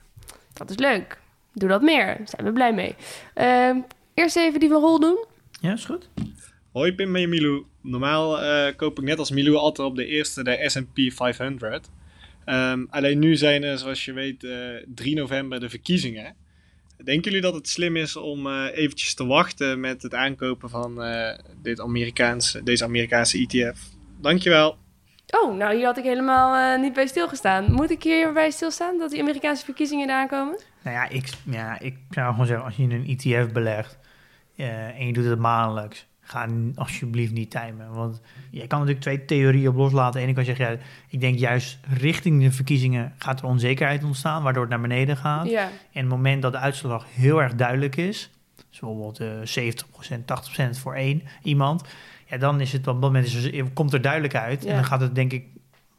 [0.53, 1.19] Dat is leuk.
[1.53, 2.05] Doe dat meer.
[2.05, 2.95] Daar zijn we blij mee.
[3.33, 3.77] Ehm,
[4.13, 5.25] eerst even die van Rol doen.
[5.61, 6.09] Ja, is goed.
[6.71, 7.65] Hoi Pim en Milou.
[7.81, 11.89] Normaal eh, koop ik net als Milou altijd op de eerste de S&P 500.
[12.45, 16.35] Ehm, alleen nu zijn er, zoals je weet, eh 3 november de verkiezingen.
[17.03, 21.03] Denken jullie dat het slim is om eh, eventjes te wachten met het aankopen van
[21.03, 23.79] eh, dit Amerikaanse, deze Amerikaanse ETF?
[24.21, 24.77] Dankjewel.
[25.29, 27.71] Oh, nou hier had ik helemaal eh, niet bij stilgestaan.
[27.71, 30.59] Moet ik hierbij stilstaan dat die Amerikaanse verkiezingen eraan komen?
[30.81, 33.97] Nou ja, ik, ja, ik zou gewoon zeggen, als je in een ETF belegt
[34.55, 37.93] eh, en je doet het maandelijks, ga alsjeblieft niet timen.
[37.93, 38.21] Want
[38.51, 40.21] je kan natuurlijk twee theorieën op loslaten.
[40.21, 40.77] Eén kan zeggen, ja,
[41.09, 45.49] ik denk juist richting de verkiezingen gaat er onzekerheid ontstaan, waardoor het naar beneden gaat.
[45.49, 48.31] Ja, En het moment dat de uitslag heel erg duidelijk is,
[48.69, 49.73] dus bijvoorbeeld eh
[50.09, 50.19] 70%,
[50.75, 51.83] 80% voor één iemand,
[52.29, 54.63] ja, dan is het op dat moment is er, komt er duidelijk uit.
[54.63, 54.69] Ja.
[54.69, 55.47] En dan gaat het, denk ik,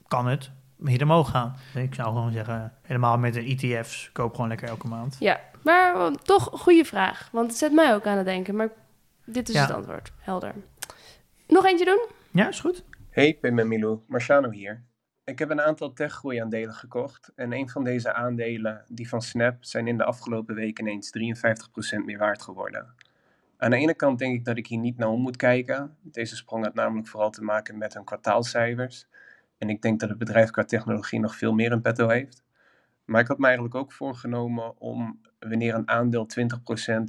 [0.09, 1.57] kan het meer omhoog gaan.
[1.75, 5.17] Ik zou gewoon zeggen, helemaal met de ETF's, koop gewoon lekker elke maand.
[5.19, 5.41] ja.
[5.63, 7.29] Maar toch een goede vraag.
[7.33, 8.57] Want het zet mij ook aan het denken.
[8.57, 8.69] Maar
[9.25, 9.61] dit is Ja.
[9.63, 10.13] het antwoord.
[10.19, 10.55] Helder.
[11.49, 12.07] Nog eentje doen?
[12.31, 12.85] Ja, is goed.
[13.11, 14.83] Hey Pim en Milou, Marciano hier.
[15.25, 19.87] Ik heb een aantal techgroeiaandelen gekocht en een van deze aandelen, die van Snap, zijn
[19.87, 22.95] in de afgelopen weken ineens 53% meer waard geworden.
[23.61, 25.97] Aan de ene kant denk ik dat ik hier niet naar om moet kijken.
[26.03, 29.07] Deze sprong had namelijk vooral te maken met hun kwartaalcijfers.
[29.59, 32.45] En ik denk dat het bedrijf qua technologie nog veel meer in petto heeft.
[33.05, 36.27] Maar ik had me eigenlijk ook voorgenomen om, wanneer een aandeel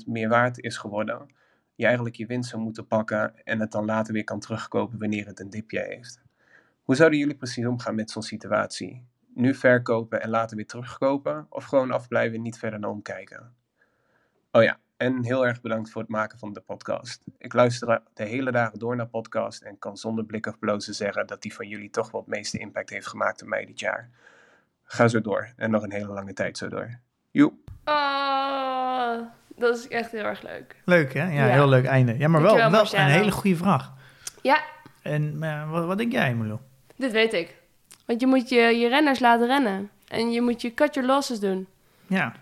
[0.03, 1.27] 20% meer waard is geworden,
[1.75, 5.25] je eigenlijk je winst zou moeten pakken en het dan later weer kan terugkopen wanneer
[5.25, 6.21] het een dipje heeft.
[6.83, 9.05] Hoe zouden jullie precies omgaan met zo'n situatie?
[9.33, 13.53] Nu verkopen en later weer terugkopen of gewoon afblijven en niet verder naar omkijken?
[14.51, 17.23] Oh ja, en heel erg bedankt voor het maken van de podcast.
[17.37, 21.27] Ik luister de hele dagen door naar podcast en kan zonder blik of blozen zeggen
[21.27, 24.09] dat die van jullie toch wel het meeste impact heeft gemaakt op mij dit jaar.
[24.83, 26.99] Ga zo door en nog een hele lange tijd zo door.
[27.31, 27.53] Joep.
[27.85, 29.19] Oh,
[29.55, 30.75] dat is echt heel erg leuk.
[30.85, 31.23] Leuk, hè?
[31.23, 31.51] Ja, Ja.
[31.53, 32.17] heel leuk einde.
[32.17, 33.91] Ja, maar wel, wel een hele goede vraag.
[34.41, 34.63] Ja,
[35.01, 35.39] En
[35.69, 36.61] wat, wat denk jij, Milo?
[36.95, 37.55] dit weet ik.
[38.05, 39.89] Want je moet je, je renners laten rennen.
[40.07, 41.67] En je moet je cut your losses doen.
[42.07, 42.33] Ja.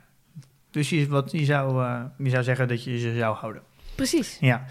[0.72, 3.62] Dus je, wat, je, zou, eh, je zou zeggen dat je ze zou houden.
[3.96, 4.38] Precies.
[4.40, 4.66] Ja.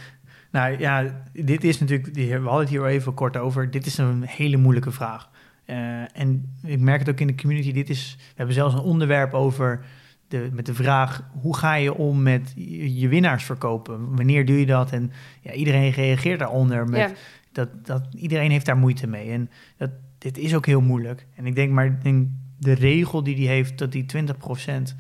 [0.51, 3.71] Nou ja, dit is natuurlijk, die- we hadden het hier al even kort over.
[3.71, 5.31] Dit is een hele moeilijke vraag.
[5.65, 7.73] Eh, en ik merk het ook in de community.
[7.73, 9.85] Dit is, we hebben zelfs een onderwerp over
[10.29, 14.17] de, met de vraag: hoe ga je om met je, je winnaars verkopen?
[14.17, 14.93] Wanneer doe je dat?
[14.93, 16.89] En ja, iedereen reageert daaronder.
[16.89, 17.11] Met, Ja.
[17.53, 19.31] dat, dat, iedereen heeft daar moeite mee.
[19.31, 21.27] En dat, dit is ook heel moeilijk.
[21.35, 22.29] En ik denk maar, ik denk
[22.59, 24.95] de regel die die heeft, dat die 20%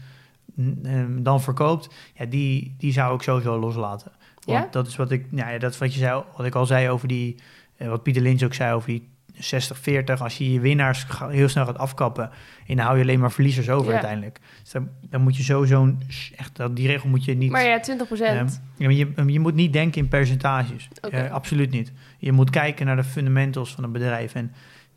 [0.84, 4.12] ehm, dan verkoopt, ja, die, die zou ik sowieso loslaten.
[4.44, 4.68] Want Ja?
[4.70, 6.88] dat is wat ik, nou ja, dat is wat je zei, wat ik al zei
[6.90, 7.36] over die,
[7.76, 10.20] eh, wat Pieter Lins ook zei over die 60-40.
[10.22, 12.30] Als je je winnaars heel snel gaat afkappen,
[12.66, 13.92] en dan hou je alleen maar verliezers over Ja.
[13.92, 14.38] uiteindelijk.
[14.62, 15.94] Dus dan, dan moet je sowieso,
[16.36, 17.50] echt, dat- die regel moet je niet...
[17.50, 18.46] Maar ja, 20% Ehm,
[18.76, 20.88] ja, maar je, je moet niet denken in percentages.
[21.10, 21.92] Eh, absoluut niet.
[22.18, 24.34] Je moet kijken naar de fundamentals van een bedrijf.
[24.34, 24.52] En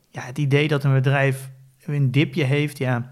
[0.10, 1.50] ja, het idee dat een bedrijf
[1.86, 3.10] een dipje heeft, ja,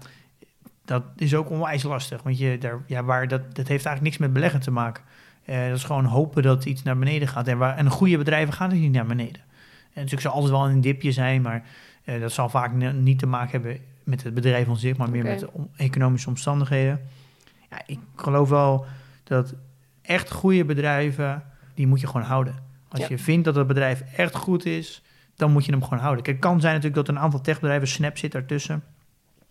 [0.90, 2.22] dat is ook onwijs lastig.
[2.22, 5.04] Want je, daar, ja, waar, dat, dat heeft eigenlijk niks met beleggen te maken.
[5.44, 7.48] Eh, dat is gewoon hopen dat iets naar beneden gaat.
[7.48, 9.42] En, waar, en goede bedrijven gaan dus niet naar beneden.
[9.82, 11.62] En natuurlijk zal altijd wel een dipje zijn, maar
[12.04, 15.22] eh, dat zal vaak niet te maken hebben met het bedrijf aan zich, maar meer
[15.24, 17.00] met de om- economische omstandigheden.
[17.70, 18.86] Ja, ik geloof wel
[19.24, 19.54] dat
[20.02, 21.42] echt goede bedrijven,
[21.74, 22.54] die moet je gewoon houden.
[22.88, 23.06] Als Ja.
[23.08, 25.02] je vindt dat het bedrijf echt goed is,
[25.36, 26.22] dan moet je hem gewoon houden.
[26.24, 28.82] Kijk, het kan zijn natuurlijk dat een aantal techbedrijven, Snap zit daartussen.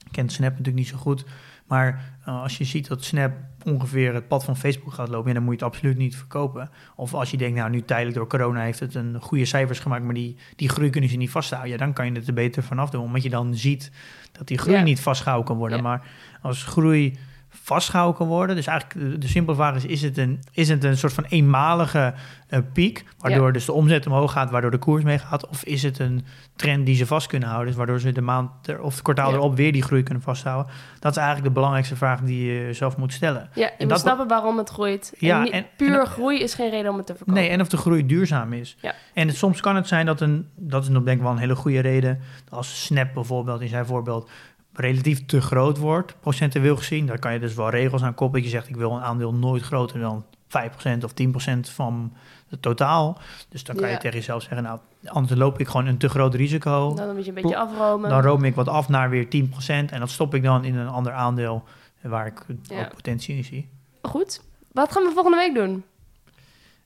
[0.10, 1.26] Ik ken Snap natuurlijk niet zo goed.
[1.68, 3.32] Maar eh, als je ziet dat Snap
[3.64, 6.70] ongeveer het pad van Facebook gaat lopen, ja, dan moet je het absoluut niet verkopen.
[6.96, 10.04] Of als je denkt, nou nu tijdelijk door corona heeft het een goede cijfers gemaakt,
[10.04, 11.72] maar die, die groei kunnen ze niet vasthouden.
[11.72, 13.02] Ja, dan kan je het er beter vanaf doen.
[13.04, 13.92] Omdat je dan ziet
[14.32, 14.84] dat die groei Ja.
[14.84, 15.78] niet vastgehouden kan worden.
[15.78, 15.84] Ja.
[15.84, 16.08] Maar
[16.42, 17.18] als groei
[17.50, 18.56] vastgehouden kan worden.
[18.56, 22.14] Dus eigenlijk de, simpele vraag is, is het een, is het een soort van eenmalige
[22.48, 25.48] eh, piek, waardoor dus de omzet omhoog gaat, waardoor de koers meegaat?
[25.48, 26.26] Of is het een
[26.56, 29.30] trend die ze vast kunnen houden, dus waardoor ze de maand er, of het kwartaal
[29.30, 29.36] Ja.
[29.36, 30.72] erop weer die groei kunnen vasthouden?
[31.00, 33.50] Dat is eigenlijk de belangrijkste vraag die je zelf moet stellen.
[33.54, 35.14] Ja, je En moet dat- snappen waarom het groeit.
[35.18, 37.42] Ja, en niet- en- puur en- groei is geen reden om het te verkopen.
[37.42, 38.78] Nee, en of de groei duurzaam is.
[38.82, 38.94] Ja.
[39.14, 41.38] En het, soms kan het zijn dat een, dat is nog denk ik wel een
[41.38, 42.20] hele goede reden,
[42.50, 44.30] als Snap bijvoorbeeld, in zijn voorbeeld,
[44.74, 47.06] relatief te groot wordt, procentueel gezien.
[47.06, 48.44] Daar kan je dus wel regels aan koppelen.
[48.44, 52.14] Je zegt, ik wil een aandeel nooit groter dan 5% of 10% van
[52.50, 53.18] het totaal.
[53.50, 56.36] Dus dan kan je tegen jezelf zeggen, nou, anders loop ik gewoon een te groot
[56.36, 56.94] risico.
[56.96, 58.10] Dan moet je een beetje afromen.
[58.10, 59.30] Dan room ik wat af naar weer 10%
[59.68, 61.64] en dat stop ik dan in een ander aandeel
[62.02, 62.80] waar ik Ja.
[62.82, 63.70] ook potentie in zie.
[64.02, 64.42] Goed.
[64.72, 65.84] Wat gaan we volgende week doen?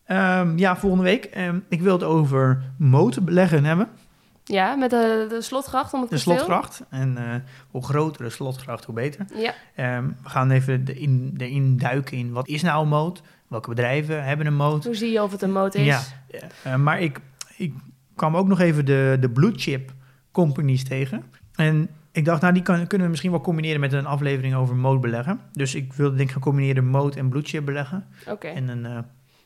[0.06, 1.26] Ehm, ja, volgende week.
[1.26, 3.88] ehm, ik wil het over motorbeleggen hebben.
[4.46, 6.34] Ja, met de, de slotgracht om het De kasteel.
[6.36, 6.84] slotgracht.
[6.90, 7.36] En eh,
[7.72, 9.26] hoe groter de slotgracht, hoe beter.
[9.36, 13.22] Ja, Ehm, we gaan even de in, erin duiken in wat is nou een moot?
[13.48, 14.84] Welke bedrijven hebben een moot?
[14.86, 15.86] hoe zie je of het een moot is?
[15.86, 16.02] Ja,
[16.64, 17.20] eh, maar ik,
[17.58, 17.74] ik
[18.16, 19.92] kwam ook nog even de, de blue chip
[20.32, 21.24] companies tegen.
[21.56, 24.76] En ik dacht, nou, die kan, kunnen we misschien wel combineren met een aflevering over
[24.76, 25.40] mootbeleggen.
[25.52, 28.06] Dus ik wilde denk ik gaan combineren moot en blue chip beleggen.
[28.28, 28.48] Oké.
[28.48, 28.98] En een, eh,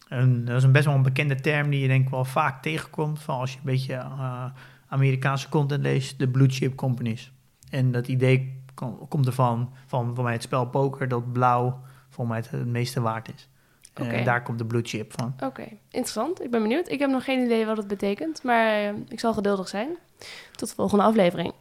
[0.09, 2.61] een, dat is een best wel een bekende term die je denk ik wel vaak
[2.61, 3.21] tegenkomt.
[3.21, 4.45] Van als je een beetje eh,
[4.87, 7.31] Amerikaanse content leest, de blue chip companies.
[7.69, 11.79] En dat idee kom- komt ervan, van voor mij het spel poker, dat blauw
[12.09, 13.49] voor mij het, het meeste waard is.
[13.93, 15.33] En daar komt de blue chip van.
[15.43, 16.43] Oké, interessant.
[16.43, 16.89] Ik ben benieuwd.
[16.89, 19.89] Ik heb nog geen idee wat het betekent, maar eh, ik zal geduldig zijn.
[20.55, 21.53] Tot de volgende aflevering.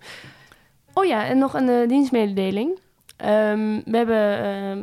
[0.92, 2.78] Oh ja, en nog een eh, dienstmededeling.
[3.16, 4.78] Ehm, we hebben ehm,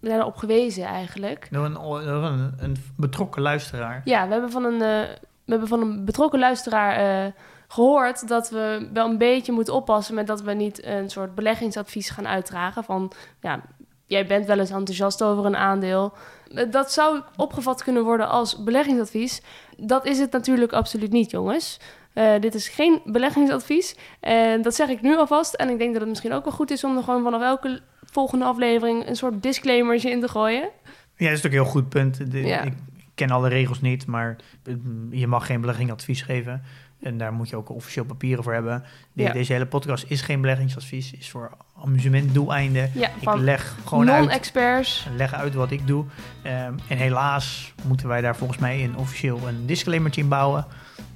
[0.00, 1.48] we zijn erop gewezen eigenlijk.
[1.50, 4.02] Door een, door een, een betrokken luisteraar.
[4.04, 5.16] Ja, we hebben van een, eh,
[5.46, 7.32] we hebben van een betrokken luisteraar eh,
[7.68, 12.10] gehoord dat we wel een beetje moeten oppassen met dat we niet een soort beleggingsadvies
[12.10, 13.60] gaan uitdragen van ja,
[14.06, 16.12] jij bent wel eens enthousiast over een aandeel.
[16.54, 19.42] Eh, Dat zou opgevat kunnen worden als beleggingsadvies.
[19.76, 21.80] Dat is het natuurlijk absoluut niet, jongens.
[22.12, 23.96] Eh, dit is geen beleggingsadvies.
[24.20, 25.54] En dat zeg ik nu alvast.
[25.54, 27.80] En ik denk dat het misschien ook wel goed is om er gewoon vanaf elke
[28.10, 30.68] volgende aflevering een soort disclaimertje in te gooien.
[31.16, 32.30] Ja, dat is ook een heel goed punt.
[32.30, 32.62] De- Ja.
[32.62, 32.72] Ik
[33.16, 34.36] ken alle regels niet, maar
[34.82, 36.62] mm, je mag geen beleggingsadvies geven.
[37.00, 38.84] En daar moet je ook officieel papieren voor hebben.
[39.12, 39.32] De- Ja.
[39.32, 41.50] Deze hele podcast is geen beleggingsadvies, is voor
[41.82, 42.90] amusementdoeleinden.
[42.94, 45.06] Ja, Ik van leg gewoon uit, non-experts.
[45.16, 46.04] leg uit wat ik doe.
[46.42, 50.66] Ehm, en helaas moeten wij daar volgens mij in officieel een disclaimertje in bouwen.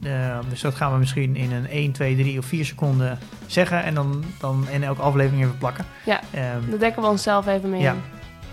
[0.03, 3.82] Ehm, dus dat gaan we misschien in een 1, 2, 3 of 4 seconden zeggen.
[3.82, 5.84] En dan, dan in elke aflevering even plakken.
[6.05, 6.20] Ja.
[6.30, 7.92] Ehm, Daar dekken we onszelf even mee Ja.
[7.92, 8.01] in.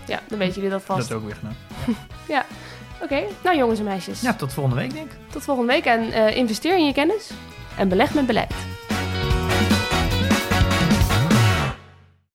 [0.06, 1.08] Ja, dan weten jullie dat vast.
[1.08, 1.56] dat ook weer gedaan.
[3.02, 4.20] Oké, nou jongens en meisjes.
[4.20, 5.16] Ja, tot volgende week denk ik.
[5.30, 7.30] Tot volgende week en eh, investeer in je kennis
[7.78, 8.52] en beleg met beleid.